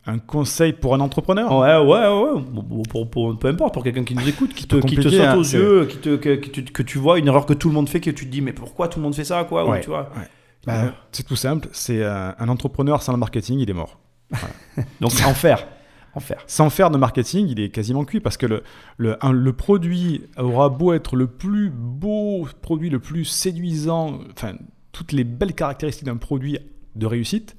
[0.07, 2.41] Un conseil pour un entrepreneur Ouais, ouais, ouais.
[2.89, 5.35] Pour, pour- peu importe, pour quelqu'un qui nous écoute, qui te, qui te saute hein,
[5.37, 7.75] aux yeux, qui te, que, que tu, que tu vois une erreur que tout le
[7.75, 9.77] monde fait, que tu te dis, mais pourquoi tout le monde fait ça, quoi ou
[9.79, 10.27] tu vois ouais.
[10.65, 13.99] Bah, c'est tout simple, c'est euh, un entrepreneur sans le marketing, il est mort.
[15.01, 15.67] Donc, en faire.
[16.13, 16.43] En faire.
[16.45, 18.63] Sans faire de marketing, il est quasiment cuit parce que le,
[18.97, 24.53] le, un- le produit aura beau être le plus beau produit, le plus séduisant, enfin,
[24.91, 26.57] toutes les belles caractéristiques d'un produit
[26.95, 27.55] de réussite,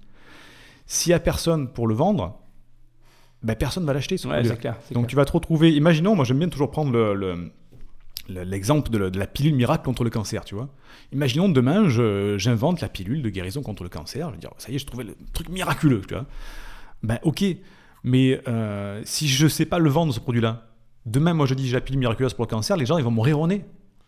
[0.86, 2.38] s'il n'y a personne pour le vendre,
[3.42, 4.16] ben personne ne va l'acheter.
[4.26, 4.76] Ouais, Donc clair.
[5.08, 7.50] tu vas te retrouver, imaginons, moi j'aime bien toujours prendre le- le-
[8.28, 10.68] le- l'exemple de, la- de la pilule miracle contre le cancer, tu vois.
[11.12, 11.88] Imaginons demain,
[12.38, 14.86] j'invente la pilule de guérison contre le cancer, je vais dire, ça y est, je
[14.86, 16.26] trouvais le truc miraculeux, tu vois.
[17.02, 17.44] Ben ok,
[18.04, 20.68] mais euh, si je sais pas le vendre ce produit-là,
[21.04, 23.10] demain moi je dis j'ai la pilule miraculeuse pour le cancer, les gens ils vont
[23.10, 23.64] me rire au nez.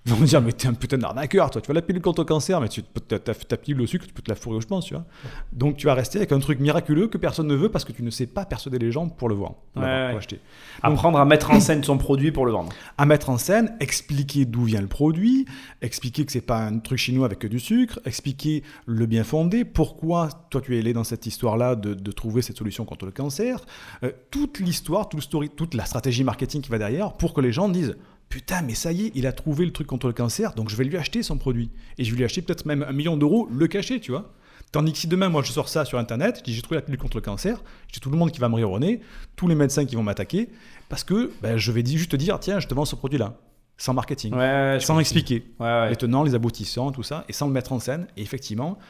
[0.07, 1.62] Ils vont me dire, mais t'es un putain d'arnaqueur, toi.
[1.62, 4.12] Tu vois la pilule contre le cancer, mais tu peux ta, pilule au sucre, tu
[4.12, 5.07] peux te la fourrer, je pense, tu vois.
[5.52, 8.02] Donc tu vas rester avec un truc miraculeux que personne ne veut parce que tu
[8.02, 10.16] ne sais pas persuader les gens pour le voir, pour, Ouais, ouais.
[10.16, 10.40] acheter.
[10.82, 12.70] Apprendre à mettre en scène son produit pour le vendre.
[12.98, 15.46] À mettre en scène, expliquer d'où vient le produit,
[15.80, 19.64] expliquer que c'est pas un truc chinois avec que du sucre, expliquer le bien fondé,
[19.64, 23.11] pourquoi toi tu es allé dans cette histoire-là de, de trouver cette solution contre le
[23.12, 23.64] cancer,
[24.02, 27.40] euh, toute l'histoire, tout le story, toute la stratégie marketing qui va derrière pour que
[27.40, 27.96] les gens disent
[28.35, 30.74] Putain, mais ça y est, il a trouvé le truc contre le cancer, donc je
[30.74, 31.70] vais lui acheter son produit.
[31.99, 34.32] Et je vais lui acheter peut-être même un million d'euros, le cacher, tu vois.
[34.72, 36.82] Tandis que si demain, moi, je sors ça sur Internet, je dis j'ai trouvé la
[36.82, 37.62] pilule contre le cancer,
[37.93, 39.01] j'ai tout le monde qui va me rire au nez,
[39.37, 40.49] tous les médecins qui vont m'attaquer,
[40.89, 43.35] parce que ben, je vais juste te dire, tiens, je te vends ce produit-là,
[43.76, 47.53] sans marketing, Ouais, sans expliquer Ouais, les tenants, les aboutissants, tout ça, et sans le
[47.53, 48.09] mettre en scène.
[48.16, 48.80] Et effectivement,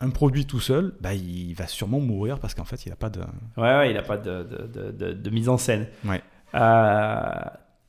[0.00, 3.08] un produit tout seul, bah, il va sûrement mourir parce qu'en fait, il n'a pas
[3.08, 3.20] de...
[3.56, 5.86] Ouais, il n'a pas de, de, de, de- de mise en scène.
[6.04, 6.22] Ouais.
[6.54, 7.30] Euh,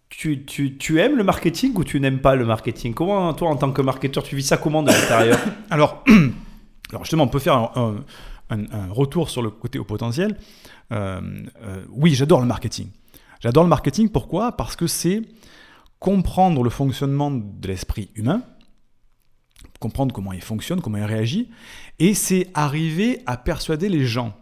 [0.10, 2.94] tu, tu, tu aimes le marketing ou tu n'aimes pas le marketing?
[2.94, 5.40] Comment, toi, en tant que marketeur, tu vis ça comment de l'intérieur?
[5.70, 6.04] Alors,
[6.90, 7.96] alors justement, on peut faire un,
[8.50, 10.38] un- retour sur le côté au potentiel.
[10.92, 11.20] Euh,
[11.64, 12.90] euh, oui, j'adore le marketing.
[13.42, 14.52] J'adore le marketing, pourquoi?
[14.54, 15.22] Parce que c'est
[16.00, 18.44] comprendre le fonctionnement de l'esprit humain,
[19.80, 21.50] comprendre comment il fonctionne, comment il réagit,
[22.00, 24.34] et c'est arriver à persuader les gens.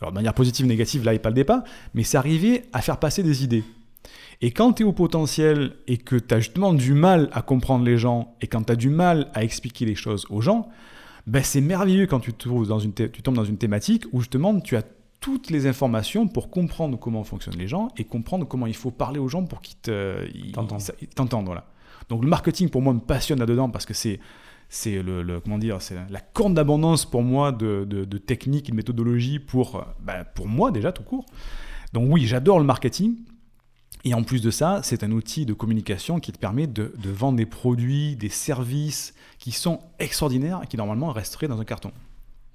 [0.00, 2.98] Alors de manière positive négative, là, il pas le débat, mais c'est arriver à faire
[2.98, 3.64] passer des idées.
[4.42, 7.84] Et quand tu es au potentiel et que tu as justement du mal à comprendre
[7.84, 10.68] les gens, et quand tu as du mal à expliquer les choses aux gens,
[11.26, 14.04] ben c'est merveilleux quand tu, te trouves dans une thé- tu tombes dans une thématique
[14.12, 14.82] où justement tu as
[15.20, 19.18] toutes les informations pour comprendre comment fonctionnent les gens et comprendre comment il faut parler
[19.18, 20.52] aux gens pour qu'ils te- ils-
[21.14, 21.46] T'entendent.
[21.46, 21.66] Voilà.
[22.10, 24.20] Donc le marketing pour moi me passionne là-dedans parce que c'est
[24.68, 28.68] c'est le, le- comment dire, c'est la corne d'abondance pour moi de, de, de techniques
[28.68, 31.24] et de méthodologies pour, euh, ben, pour moi déjà tout court.
[31.92, 33.16] Donc oui, j'adore le marketing.
[34.08, 37.10] Et en plus de ça, c'est un outil de communication qui te permet de, de
[37.10, 41.90] vendre des produits, des services qui sont extraordinaires et qui normalement resteraient dans un carton.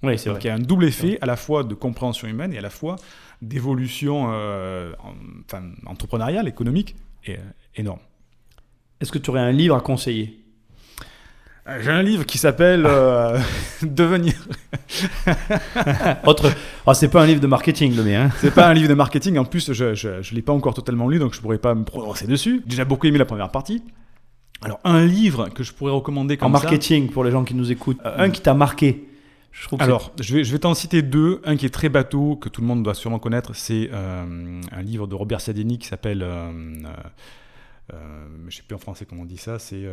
[0.02, 0.46] Oui, c'est Donc vrai.
[0.46, 2.70] il y a un double effet à la fois de compréhension humaine et à la
[2.70, 2.96] fois
[3.42, 5.14] d'évolution euh, en-
[5.46, 6.96] enfin, entrepreneuriale, économique,
[7.26, 7.42] et, euh,
[7.76, 8.00] énorme.
[9.02, 10.41] Est-ce que tu aurais un livre à conseiller?
[11.82, 13.40] J'ai un livre qui s'appelle euh,
[13.84, 14.34] Devenir.
[16.26, 16.52] Autre.
[16.88, 18.26] Ah, c'est pas un livre de marketing, le mien.
[18.26, 18.32] hein.
[18.40, 21.20] C'est pas un livre de marketing, en plus je ne l'ai pas encore totalement lu,
[21.20, 22.62] donc je pourrais pas me prononcer dessus.
[22.66, 23.84] J'ai déjà beaucoup aimé la première partie.
[24.64, 26.64] Alors un livre que je pourrais recommander En comme ça.
[26.64, 28.00] marketing, pour les gens qui nous écoutent.
[28.06, 29.08] Euh, Un qui t'a marqué.
[29.52, 31.42] Je trouve Alors, je vais, je vais t'en citer deux.
[31.44, 34.82] Un qui est très bateau, que tout le monde doit sûrement connaître, c'est euh, un
[34.82, 36.26] livre de Robert Cialdini qui s'appelle.
[38.48, 39.60] Je sais plus en français comment on dit ça.
[39.60, 39.84] C'est.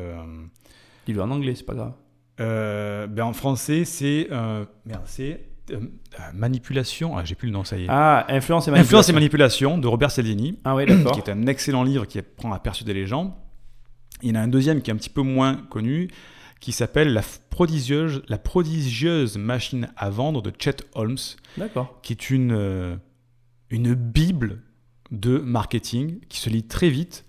[1.08, 1.94] Dis-le en anglais, c'est pas grave.
[2.40, 4.28] euh, ben en français, c'est.
[4.30, 5.40] euh, merde, c'est.
[5.72, 7.16] euh, euh, manipulation.
[7.16, 7.86] Ah, j'ai plus le nom, ça y est.
[7.88, 8.98] Ah, influence et manipulation.
[8.98, 11.12] Influence et manipulation de Robert Cialdini, Ah oui, d'accord.
[11.12, 13.36] qui est un excellent livre qui apprend à persuader les gens.
[14.22, 16.08] Il y en a un deuxième qui est un petit peu moins connu,
[16.60, 21.16] qui s'appelle la prodigieuse, la prodigieuse machine à vendre de Chet Holmes.
[21.56, 22.00] D'accord.
[22.02, 22.98] qui est une,
[23.70, 24.62] une bible
[25.10, 27.24] de marketing qui se lit très vite,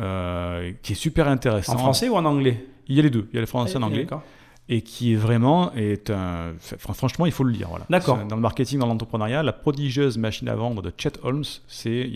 [0.00, 1.74] euh, qui est super intéressant.
[1.74, 2.66] En français ou en anglais?
[2.92, 4.22] Il y a les deux, il y a le français et Ah, l'anglais, D'accord.
[4.68, 7.68] et qui est vraiment, est un, fr- franchement, il faut le lire.
[7.68, 7.84] Voilà.
[7.90, 8.18] D'accord.
[8.26, 12.10] Dans le marketing, dans l'entrepreneuriat, la prodigieuse machine à vendre de Chet Holmes, c'est,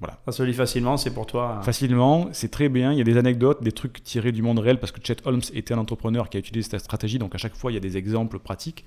[0.00, 1.60] voilà, Ça se lit facilement, c'est pour toi.
[1.62, 2.92] facilement, c'est très bien.
[2.92, 5.42] Il y a des anecdotes, des trucs tirés du monde réel parce que Chet Holmes
[5.52, 7.18] était un entrepreneur qui a utilisé cette stratégie.
[7.18, 8.84] Donc à chaque fois, il y a des exemples pratiques.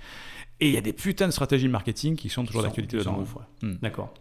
[0.60, 3.18] Et il y a des putains de stratégies marketing qui sont toujours d'actualité dedans.
[3.20, 3.68] ouais.
[3.70, 3.76] Hmm.
[3.82, 4.14] D'accord.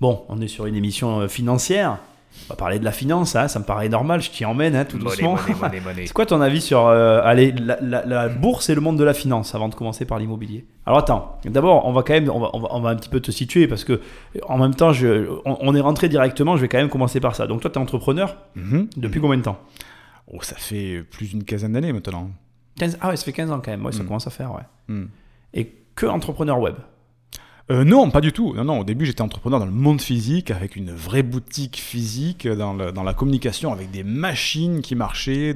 [0.00, 1.98] Bon, on est sur une émission euh, financière.
[2.48, 4.84] On va parler de la finance, hein, ça me paraît normal, je t'y emmène hein,
[4.84, 5.36] tout doucement.
[5.96, 9.02] C'est quoi ton avis sur euh, allez, la, la- la bourse et le monde de
[9.04, 10.64] la finance avant de commencer par l'immobilier?
[10.86, 13.08] Alors attends, d'abord on va quand même on va, on va- on va un petit
[13.08, 14.00] peu te situer parce que euh,
[14.48, 17.34] en même temps je, on, on est rentré directement, je vais quand même commencer par
[17.34, 17.48] ça.
[17.48, 18.90] Donc toi tu es entrepreneur Mhm.
[18.96, 19.58] depuis combien de temps?
[20.32, 22.30] Oh, ça fait plus d'une quinzaine d'années maintenant.
[22.78, 24.06] 15 Ah ouais, ça fait 15 ans quand même, ouais, ça Mm.
[24.06, 24.62] commence à faire, ouais.
[24.86, 25.06] Hmm.
[25.54, 26.74] Et que entrepreneur web?
[27.70, 28.54] Euh, non, pas du tout.
[28.54, 32.46] Non, non, au début, j'étais entrepreneur dans le monde physique, avec une vraie boutique physique,
[32.46, 35.52] dans, le- dans la communication, avec des machines qui marchaient.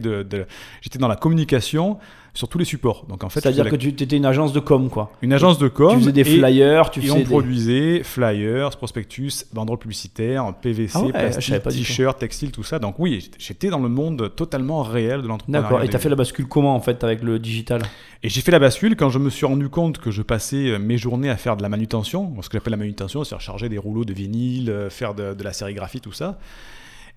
[0.83, 1.99] J'étais dans la communication
[2.35, 3.07] sur tous les supports.
[3.09, 5.11] Donc, en fait, C'est-à-dire que tu étais une agence de com quoi.
[5.23, 5.95] une agence de com.
[5.95, 7.25] tu faisais des et- flyers, tu Et faisais on des...
[7.25, 11.85] produisait flyers, prospectus, banderoles publicitaires, PVC, Ah ouais, plastique, pas du tout.
[11.85, 12.79] t-shirt, textile, tout ça.
[12.79, 15.63] Donc oui, j'étais dans le monde totalement réel de l'entrepreneuriat.
[15.69, 17.83] D'accord, et t'as fait la bascule comment en fait avec le digital?
[18.23, 20.79] Et j'ai fait la bascule quand je me suis rendu compte que je passais euh,
[20.79, 22.35] mes journées à faire de la manutention.
[22.43, 25.43] Ce que j'appelle la manutention, c'est recharger des rouleaux de vinyle, euh, faire de, de
[25.43, 26.39] la sérigraphie, tout ça.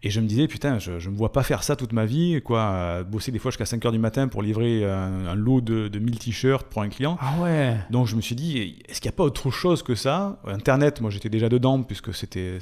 [0.05, 2.41] Et je me disais, putain, je ne me vois pas faire ça toute ma vie,
[2.43, 3.03] quoi.
[3.03, 6.19] bosser des fois jusqu'à 5h du matin pour livrer un, un lot de, de 1000
[6.19, 7.17] t-shirts pour un client.
[7.21, 9.95] Ah ouais Donc je me suis dit, est-ce qu'il n'y a pas autre chose que
[9.95, 10.41] ça?
[10.45, 12.59] Internet, moi j'étais déjà dedans puisque c'était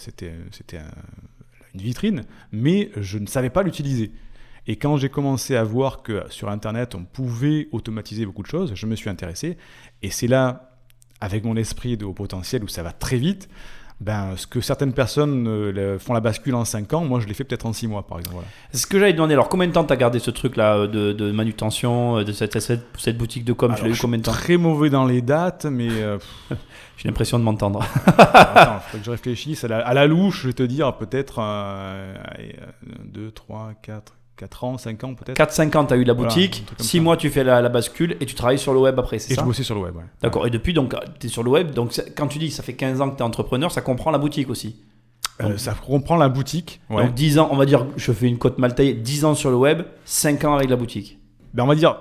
[0.74, 0.82] un-
[1.74, 4.12] une vitrine, mais je ne savais pas l'utiliser.
[4.68, 8.74] Et quand j'ai commencé à voir que sur Internet on pouvait automatiser beaucoup de choses,
[8.76, 9.58] je me suis intéressé.
[10.04, 10.78] Et c'est là,
[11.20, 13.50] avec mon esprit de haut potentiel où ça va très vite,
[14.02, 17.36] ben, ce que certaines personnes euh, font la bascule en 5 ans, moi je l'ai
[17.36, 18.34] fait peut-être en 6 mois par exemple.
[18.34, 18.48] voilà.
[18.72, 19.36] C'est ce que j'allais te demander.
[19.36, 22.60] Alors, combien de temps t'as gardé ce truc-là euh, de, de manutention, euh, de cette,
[22.60, 23.72] cette, cette boutique de com?
[23.78, 24.32] Tu l'as eu combien de temps?
[24.32, 26.18] Très mauvais dans les dates, mais euh,
[26.98, 27.86] J'ai l'impression de m'entendre.
[28.18, 29.64] Attends, faut que je réfléchisse.
[29.64, 31.40] À la, à la louche, je vais te dire peut-être
[33.06, 35.38] 2, 3, 4, 4 ans, 5 ans peut-être.
[35.38, 36.64] 4-5 ans, t'as eu la Voilà, boutique.
[36.68, 37.04] comme 6 ça.
[37.04, 39.36] mois, tu fais la, la bascule et tu travailles sur le web après, c'est Et
[39.36, 40.04] ça je bossais sur le web, ouais.
[40.22, 40.48] D'accord.
[40.48, 41.72] Et depuis, donc, tu es sur le web.
[41.72, 44.10] Donc, quand tu dis que ça fait 15 ans que tu es entrepreneur, ça comprend
[44.10, 44.78] la boutique aussi.
[45.42, 46.82] Euh, ça comprend la boutique.
[46.90, 47.06] Ouais.
[47.06, 49.50] Donc, 10 ans, on va dire, je fais une cote mal taillée, 10 ans sur
[49.52, 51.20] le web, 5 ans avec la boutique.
[51.54, 51.98] Ben, on va dire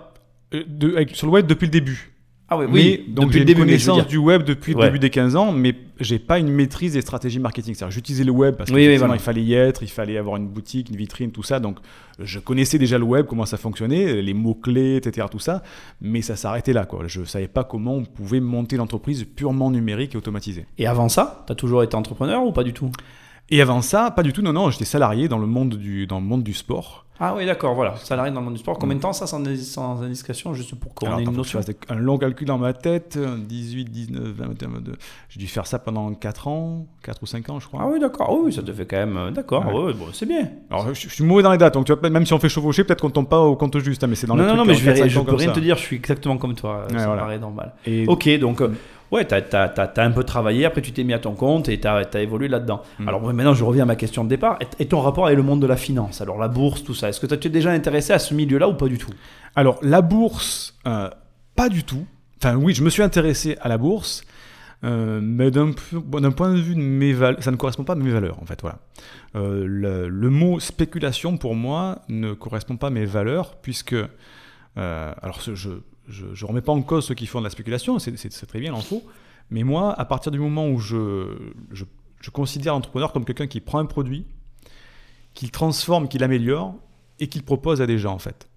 [0.55, 2.10] euh, de- avec- sur le web depuis le début.
[2.53, 3.05] Ah oui, mais, oui.
[3.09, 4.81] donc depuis j'ai le une mais connaissance du web depuis Ouais.
[4.83, 7.75] le début des 15 ans, mais j'ai pas une maîtrise des stratégies marketing.
[7.75, 9.21] C'est-à-dire, j'utilisais le web parce Oui, oui, qu'effectivement, voilà.
[9.21, 11.61] il fallait y être, il fallait avoir une boutique, une vitrine, tout ça.
[11.61, 11.79] Donc,
[12.19, 15.63] je connaissais déjà le web, comment ça fonctionnait, les mots-clés, etc., tout ça.
[16.01, 17.05] Mais ça s'arrêtait là, quoi.
[17.07, 20.67] Je savais pas comment on pouvait monter l'entreprise purement numérique et automatisée.
[20.77, 22.91] Et avant ça, tu as toujours été entrepreneur ou pas du tout?
[23.51, 26.19] Et avant ça, pas du tout, non, non, j'étais salarié dans le monde du, dans
[26.19, 27.07] le monde du sport.
[27.23, 27.97] Ah oui, d'accord, voilà.
[27.97, 28.79] Salarié dans le monde du sport.
[28.79, 31.61] Combien de temps ça sans, sans indiscrétion Juste pour qu'on ait une notion.
[31.91, 33.19] un long calcul dans ma tête.
[33.19, 34.93] 18, 19, 20, 21, 22.
[35.29, 37.81] J'ai dû faire ça pendant 4 ans, 4 ou 5 ans, je crois.
[37.85, 38.29] Ah oui, d'accord.
[38.31, 39.17] Oh oui, ça te fait quand même.
[39.19, 39.67] euh, D'accord.
[39.67, 39.83] Ouais.
[39.89, 40.49] Ouais, bon, c'est bien.
[40.71, 42.49] Alors, je, je suis mauvais dans les dates, donc tu vois, même si on fait
[42.49, 44.57] chevaucher, peut-être qu'on tombe pas au compte juste, hein, mais c'est dans non, les non,
[44.57, 45.55] non, mais je, 4, vais, 5 je peux rien ça.
[45.55, 45.77] te dire.
[45.77, 46.71] Je suis exactement comme toi.
[46.71, 47.21] euh, Ouais, ça me voilà.
[47.23, 47.75] paraît normal.
[47.85, 48.69] Et Ok, donc euh,
[49.11, 51.89] Ouais, tu as, un peu travaillé, après tu t'es mis à ton compte et tu
[51.89, 52.83] as, évolué là-dedans.
[52.99, 53.09] Mm.
[53.09, 54.59] Alors maintenant, je reviens à ma question de départ.
[54.79, 56.21] Et, ton rapport avec le monde de la finance?
[56.21, 58.75] Alors la bourse, tout ça, est-ce que tu t'es déjà intéressé à ce milieu-là ou
[58.75, 59.11] pas du tout?
[59.57, 61.11] Alors la bourse, euh,
[61.57, 62.07] pas du tout.
[62.39, 64.23] Enfin oui, je me suis intéressé à la bourse.
[64.83, 68.11] Euh, mais d'un point de vue de mes valeurs, ça ne correspond pas à mes
[68.11, 68.63] valeurs en fait.
[68.63, 68.79] Voilà.
[69.35, 69.67] Euh,
[70.09, 73.97] le, mot spéculation pour moi ne correspond pas à mes valeurs puisque,
[74.77, 75.71] alors je,
[76.11, 78.73] je ne remets pas en cause ceux qui font de la spéculation, c'est très bien,
[78.73, 79.03] il en faut.
[79.51, 81.37] Mais moi, à partir du moment où je,
[81.73, 81.85] je,
[82.31, 84.25] considère l'entrepreneur comme quelqu'un qui prend un produit,
[85.35, 86.75] qu'il transforme, qu'il améliore
[87.19, 88.49] et qu'il propose à des gens, en fait.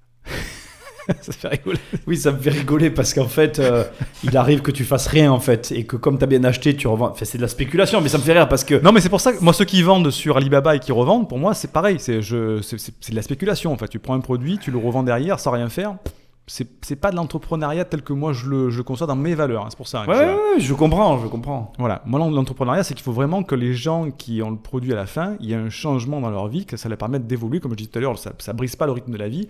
[1.21, 1.79] ça fait rigoler.
[2.05, 3.83] Oui, ça me fait rigoler parce qu'en fait, euh,
[4.23, 6.75] il arrive que tu fasses rien en fait et que comme tu as bien acheté,
[6.75, 7.09] tu revends.
[7.09, 8.75] Enfin, c'est de la spéculation, mais ça me fait rire parce que.
[8.75, 11.27] Non, mais c'est pour ça que moi, ceux qui vendent sur Alibaba et qui revendent,
[11.27, 11.97] pour moi, c'est pareil.
[11.99, 12.61] C'est de
[13.11, 13.89] la spéculation en fait.
[13.89, 15.95] Tu prends un produit, tu le revends derrière sans rien faire
[16.45, 19.65] c'est pas de l'entrepreneuriat tel que moi je le, je conçois dans mes valeurs.
[19.65, 20.05] Hein, c'est pour ça.
[20.05, 21.71] ouais, je comprends, je comprends.
[21.79, 24.95] Voilà, moi l'entrepreneuriat, c'est qu'il faut vraiment que les gens qui ont le produit à
[24.95, 27.59] la fin, il y a un changement dans leur vie, que ça leur permette d'évoluer.
[27.59, 29.47] Comme je disais tout à l'heure, ça, ça brise pas le rythme de la vie.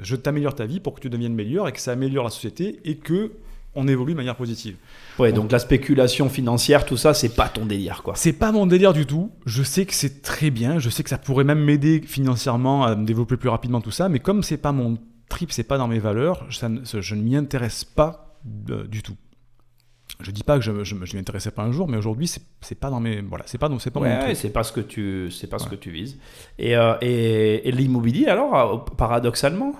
[0.00, 2.80] Je t'améliore ta vie pour que tu deviennes meilleur et que ça améliore la société
[2.84, 3.32] et que
[3.76, 4.76] on évolue de manière positive.
[5.18, 8.14] Ouais, donc, la spéculation financière, tout ça, c'est pas ton délire, quoi.
[8.16, 9.30] C'est pas mon délire du tout.
[9.44, 10.78] Je sais que c'est très bien.
[10.78, 14.08] Je sais que ça pourrait même m'aider financièrement à me développer plus rapidement tout ça,
[14.08, 14.96] mais comme c'est pas mon
[15.28, 19.16] trip, c'est pas dans mes valeurs, je ne m'y intéresse pas du tout.
[20.20, 22.88] Je dis pas que je, je, m'y intéressais pas un jour, mais aujourd'hui c'est pas
[22.88, 25.58] dans mes voilà, c'est pas c'est pas ouais, c'est pas ce que tu c'est pas
[25.58, 26.16] ce que tu vises.
[26.58, 29.74] Et, euh, et, l'immobilier alors euh, paradoxalement?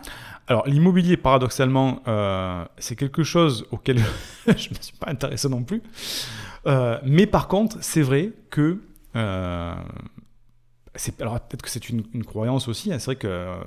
[0.48, 3.98] Alors l'immobilier paradoxalement euh, c'est quelque chose auquel
[4.46, 5.82] je me suis pas intéressé non plus.
[7.04, 8.80] mais par contre c'est vrai que
[11.20, 12.92] alors peut-être que c'est une, croyance aussi.
[12.92, 12.98] Hein.
[12.98, 13.62] c'est vrai qu'on euh,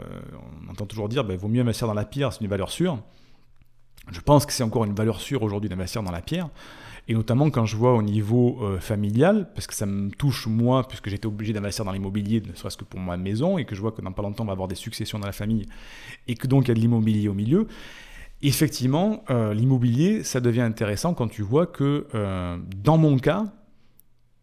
[0.70, 3.00] entend toujours dire, ben, vaut mieux investir dans la pierre, c'est une valeur sûre.
[4.12, 6.50] Je pense que c'est encore une valeur sûre aujourd'hui d'investir dans la pierre.
[7.08, 10.88] Et notamment quand je vois au niveau euh, familial, parce que ça me touche moi,
[10.88, 13.82] puisque j'étais obligé d'investir dans l'immobilier, ne serait-ce que pour ma maison, et que je
[13.82, 15.66] vois que dans pas longtemps on va avoir des successions dans la famille,
[16.28, 17.68] et que donc il y a de l'immobilier au milieu.
[18.42, 22.08] Effectivement, euh, l'immobilier, ça devient intéressant quand tu vois que,
[22.78, 23.46] dans mon cas,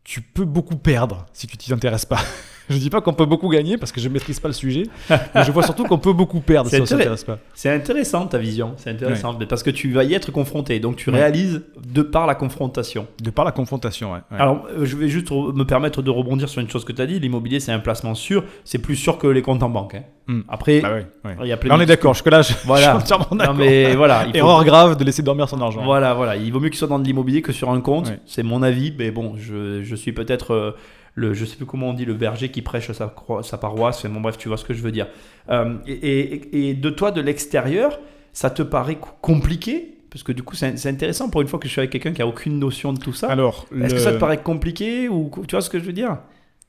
[0.02, 2.20] tu peux beaucoup perdre si tu t'y intéresses pas.
[2.70, 5.44] je dis pas qu'on peut beaucoup gagner parce que je maîtrise pas le sujet, mais
[5.44, 7.38] je vois surtout qu'on peut beaucoup perdre si on s'intéresse pas.
[7.54, 11.10] C'est intéressant ta vision, c'est intéressant parce que tu vas y être confronté, donc tu
[11.10, 13.06] réalises de par la confrontation.
[13.22, 14.20] De par la confrontation, ouais.
[14.30, 17.06] Alors euh, je vais juste me permettre de rebondir sur une chose que tu as
[17.06, 19.94] dit, l'immobilier c'est un placement sûr, c'est plus sûr que les comptes en banque.
[19.94, 20.02] Hein.
[20.28, 20.40] Hmm.
[20.48, 20.98] Après, bah
[21.42, 22.88] il y a plein Là, on est d'accord, jusque là je, voilà.
[22.88, 23.54] suis entièrement d'accord.
[23.54, 25.84] mais voilà, il Erreur grave de laisser dormir son argent.
[25.84, 28.42] Voilà, voilà, il vaut mieux qu'il soit dans de l'immobilier que sur un compte, c'est
[28.42, 30.52] mon avis, mais bon, je, je suis peut-être...
[30.52, 30.72] Euh,
[31.16, 33.12] le, je sais plus comment on dit, le berger qui prêche sa,
[33.42, 34.06] sa paroisse.
[34.06, 35.08] Bon, bref, tu vois ce que je veux dire.
[35.48, 37.98] Euh, et, de toi, de l'extérieur,
[38.32, 39.94] ça te paraît compliqué?
[40.10, 42.22] Parce que du coup, c'est intéressant pour une fois que je suis avec quelqu'un qui
[42.22, 43.28] a aucune notion de tout ça.
[43.28, 46.18] Alors, est-ce que ça te paraît compliqué ou tu vois ce que je veux dire?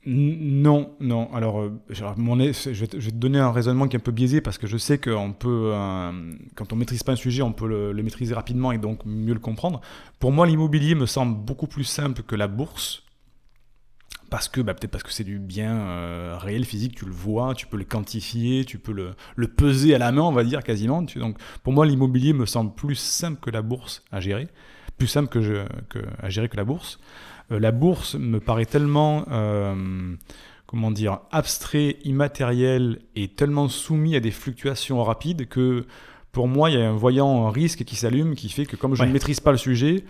[0.06, 1.28] Non, non.
[1.34, 4.66] Alors, euh, je, vais te, donner un raisonnement qui est un peu biaisé parce que
[4.66, 6.10] je sais qu'on peut, euh,
[6.54, 9.34] quand on maîtrise pas un sujet, on peut le, le, maîtriser rapidement et donc mieux
[9.34, 9.82] le comprendre.
[10.18, 13.02] Pour moi, l'immobilier me semble beaucoup plus simple que la bourse
[14.30, 17.54] parce que bah, peut-être parce que c'est du bien euh, réel, physique, tu le vois,
[17.54, 20.62] tu peux le quantifier, tu peux le, le peser à la main, on va dire
[20.62, 21.02] quasiment.
[21.02, 24.48] donc pour moi, l'immobilier me semble plus simple que la bourse à gérer,
[24.98, 26.98] plus simple que, je, que à gérer que la bourse.
[27.50, 30.14] Euh, la bourse me paraît tellement euh,
[30.66, 35.86] comment dire abstrait, immatériel et tellement soumis à des fluctuations rapides que
[36.32, 38.94] pour moi, il y a un voyant un risque qui s'allume qui fait que comme
[38.94, 40.04] je ne maîtrise pas le sujet,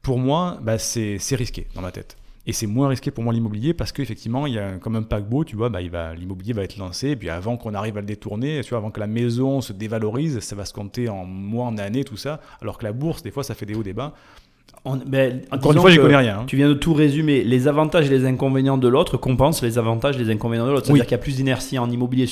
[0.00, 2.16] pour moi, bah, c'est risqué dans ma tête.
[2.46, 5.44] Et c'est moins risqué pour moi l'immobilier parce qu'effectivement, il y a comme un paquebot,
[5.44, 8.60] tu vois, bah, l'immobilier va être lancé, et puis avant qu'on arrive à le détourner,
[8.64, 11.78] tu vois, avant que la maison se dévalorise, ça va se compter en mois, en
[11.78, 12.40] années, tout ça.
[12.60, 14.14] Alors que la bourse, des fois, ça fait des hauts, des bas.
[15.06, 16.40] Ben, Encore une fois, j'y connais rien.
[16.40, 16.44] Hein.
[16.48, 17.44] Tu viens de tout résumer.
[17.44, 20.86] Les avantages et les inconvénients de l'autre compensent les avantages et les inconvénients de l'autre.
[20.86, 22.28] C'est-à-dire qu'il y a plus d'inertie en immobilier,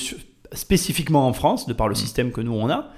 [0.52, 1.96] spécifiquement en France, de par le mm.
[1.96, 2.88] système que nous on a.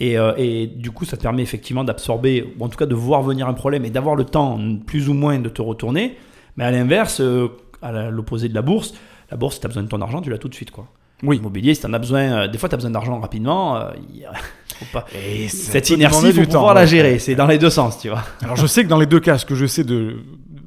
[0.00, 2.94] Et, euh, et, du coup, ça te permet effectivement d'absorber, ou en tout cas de
[2.94, 6.16] voir venir un problème et d'avoir le temps, plus ou moins, de te retourner.
[6.56, 7.48] Mais à l'inverse, euh,
[7.82, 8.94] à l'opposé de la bourse,
[9.30, 10.70] la bourse, si tu as besoin de ton argent, tu l'as tout de suite.
[10.70, 10.86] Quoi.
[11.22, 11.36] Oui.
[11.38, 13.90] Immobilier, si tu en as besoin, euh, des fois tu as besoin d'argent rapidement, euh,
[14.78, 15.06] faut pas.
[15.14, 17.18] Et cette inertie, il faut pouvoir la gérer.
[17.18, 18.24] C'est dans les deux sens, tu vois.
[18.42, 20.18] Alors je sais que dans les deux cas, ce que je sais de,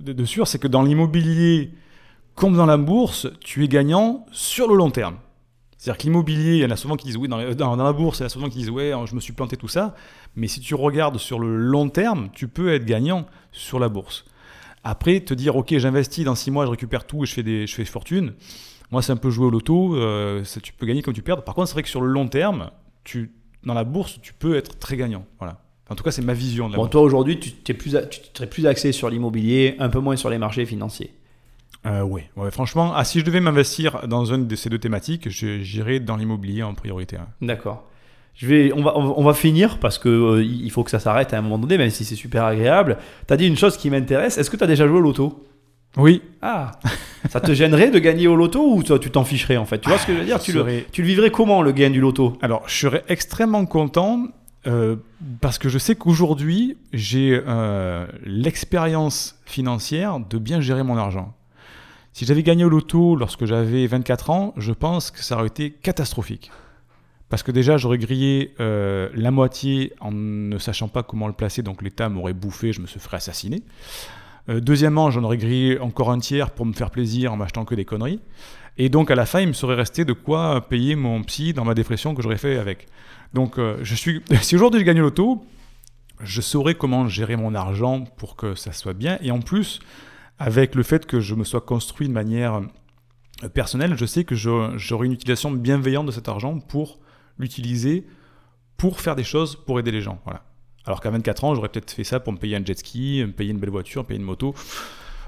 [0.03, 1.71] de, sûr, c'est que dans l'immobilier,
[2.35, 5.15] comme dans la bourse, tu es gagnant sur le long terme.
[5.77, 8.19] C'est-à-dire que l'immobilier, il y en a souvent qui disent oui, dans, dans, la bourse,
[8.19, 9.95] il y en a souvent qui disent ouais, je me suis planté, tout ça.
[10.35, 14.25] Mais si tu regardes sur le long terme, tu peux être gagnant sur la bourse.
[14.83, 17.67] Après, te dire, ok, j'investis, dans six mois, je récupère tout et je fais des,
[17.67, 18.33] je fais fortune.
[18.91, 19.95] Moi, c'est un peu jouer au loto.
[19.95, 21.43] Euh, tu peux gagner comme tu perds.
[21.43, 22.71] Par contre, c'est vrai que sur le long terme,
[23.03, 23.31] tu,
[23.63, 25.25] dans la bourse, tu peux être très gagnant.
[25.37, 25.61] Voilà.
[25.89, 26.91] En tout cas, c'est ma vision de la Bon, bourse.
[26.91, 30.15] toi aujourd'hui, tu t'es plus, a- tu serais plus axé sur l'immobilier, un peu moins
[30.15, 31.13] sur les marchés financiers.
[31.85, 35.29] Euh, oui, ouais, franchement, ah, si je devais m'investir dans une de ces deux thématiques,
[35.29, 37.15] je- j'irais dans l'immobilier en priorité.
[37.17, 37.27] hein.
[37.41, 37.88] D'accord.
[38.39, 41.33] Je vais, on, va, on va- finir parce que euh, il faut que ça s'arrête
[41.33, 42.97] à un moment donné, même si c'est super agréable.
[43.27, 44.37] Tu as dit une chose qui m'intéresse.
[44.37, 45.45] Est-ce que tu as déjà joué au loto?
[45.97, 46.71] Oui, Ah
[47.29, 49.79] Ça te gênerait de gagner au loto ou toi, tu t'en ficherais en fait?
[49.79, 50.39] Tu vois ce que je veux dire?
[50.39, 52.37] Tu le, serait- tu le vivrais comment le gain du loto?
[52.41, 54.23] Alors, je serais extrêmement content
[54.67, 54.95] euh,
[55.41, 61.33] parce que je sais qu'aujourd'hui, j'ai euh, l'expérience financière de bien gérer mon argent.
[62.13, 65.71] Si j'avais gagné au loto lorsque j'avais 24 ans, je pense que ça aurait été
[65.71, 66.51] catastrophique.
[67.29, 71.61] Parce que déjà, j'aurais grillé euh, la moitié en ne sachant pas comment le placer,
[71.61, 73.61] donc l'État m'aurait bouffé, je me serais assassiné.
[74.49, 77.75] Euh, deuxièmement, j'en aurais grillé encore un tiers pour me faire plaisir en m'achetant que
[77.75, 78.19] des conneries.
[78.77, 81.65] Et donc à la fin, il me serait resté de quoi payer mon psy dans
[81.65, 82.87] ma dépression que j'aurais fait avec.
[83.35, 85.45] Donc euh, je suis, si aujourd'hui je gagne l'auto,
[86.21, 89.19] je saurais comment gérer mon argent pour que ça soit bien.
[89.21, 89.81] Et en plus,
[90.39, 92.61] avec le fait que je me sois construit de manière
[93.53, 96.99] personnelle, je sais que j'aurai une utilisation bienveillante de cet argent pour
[97.39, 98.05] l'utiliser
[98.77, 100.19] pour faire des choses pour aider les gens.
[100.25, 100.43] Voilà.
[100.85, 103.31] Alors qu'à 24 ans, j'aurais peut-être fait ça pour me payer un jet ski, me
[103.31, 104.53] payer une belle voiture, me payer une moto.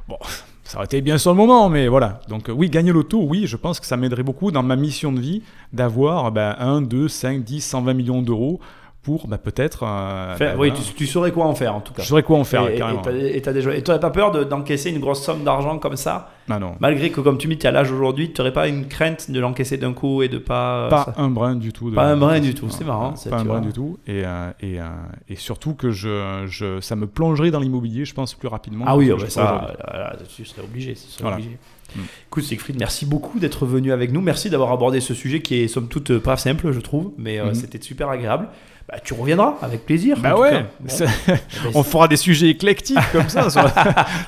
[0.07, 0.17] Bon,
[0.63, 2.21] ça aurait été bien sur le moment, mais voilà.
[2.29, 5.19] Donc oui, gagner l'auto, oui, je pense que ça m'aiderait beaucoup dans ma mission de
[5.19, 5.43] vie
[5.73, 8.59] d'avoir ben, 1, 2, 5, 10, 120 millions d'euros
[9.03, 9.83] pour ben, peut-être...
[9.83, 12.03] euh, ben, Oui, tu, tu saurais quoi en faire en tout cas.
[12.03, 13.01] Je saurais quoi en faire, et, carrément.
[13.03, 13.53] et toi,
[13.95, 16.29] t'as pas peur de- d'encaisser une grosse somme d'argent comme ça?
[16.49, 18.67] Ah non, Malgré que, comme tu me dis, tu as l'âge aujourd'hui, tu n'aurais pas
[18.67, 20.87] une crainte de l'encaisser d'un coup et de pas.
[20.89, 21.89] pas ça- un brin du tout.
[21.89, 23.59] de- Pas un brin du tout, c'est marrant, Pas un tu brin vois.
[23.59, 23.97] du tout.
[24.05, 24.83] Et, euh, et, euh,
[25.29, 28.85] et surtout que je, je, ça me plongerait dans l'immobilier, je pense, plus rapidement.
[28.87, 30.93] Ah oui, que je bah ça, là, tu serais obligé.
[30.93, 31.37] tu serais Voilà.
[31.37, 31.57] obligé.
[31.95, 31.99] Mm.
[32.27, 34.21] Écoute, Siegfried, merci beaucoup d'être venu avec nous.
[34.21, 37.47] Merci d'avoir abordé ce sujet qui est somme toute pas simple, je trouve, mais euh,
[37.47, 37.53] Mhm.
[37.55, 38.47] c'était super agréable.
[38.91, 40.17] Bah, tu reviendras avec plaisir.
[40.19, 40.65] Bah ouais.
[40.81, 40.93] Bon.
[41.75, 43.71] on fera des sujets éclectiques comme ça sur, sur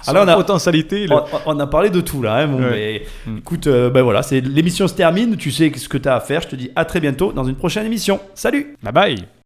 [0.08, 1.06] Alors, on la a- potentialité.
[1.06, 2.70] le- On, on a parlé de tout là, hein, bon, Ouais.
[2.72, 3.04] mais
[3.34, 3.38] Mm.
[3.40, 5.36] écoute, euh, ben voilà, l'émission se termine.
[5.36, 6.42] Tu sais ce que tu as à faire.
[6.42, 8.20] Je te dis à très bientôt dans une prochaine émission.
[8.36, 8.78] Salut.
[8.82, 9.28] Bye bye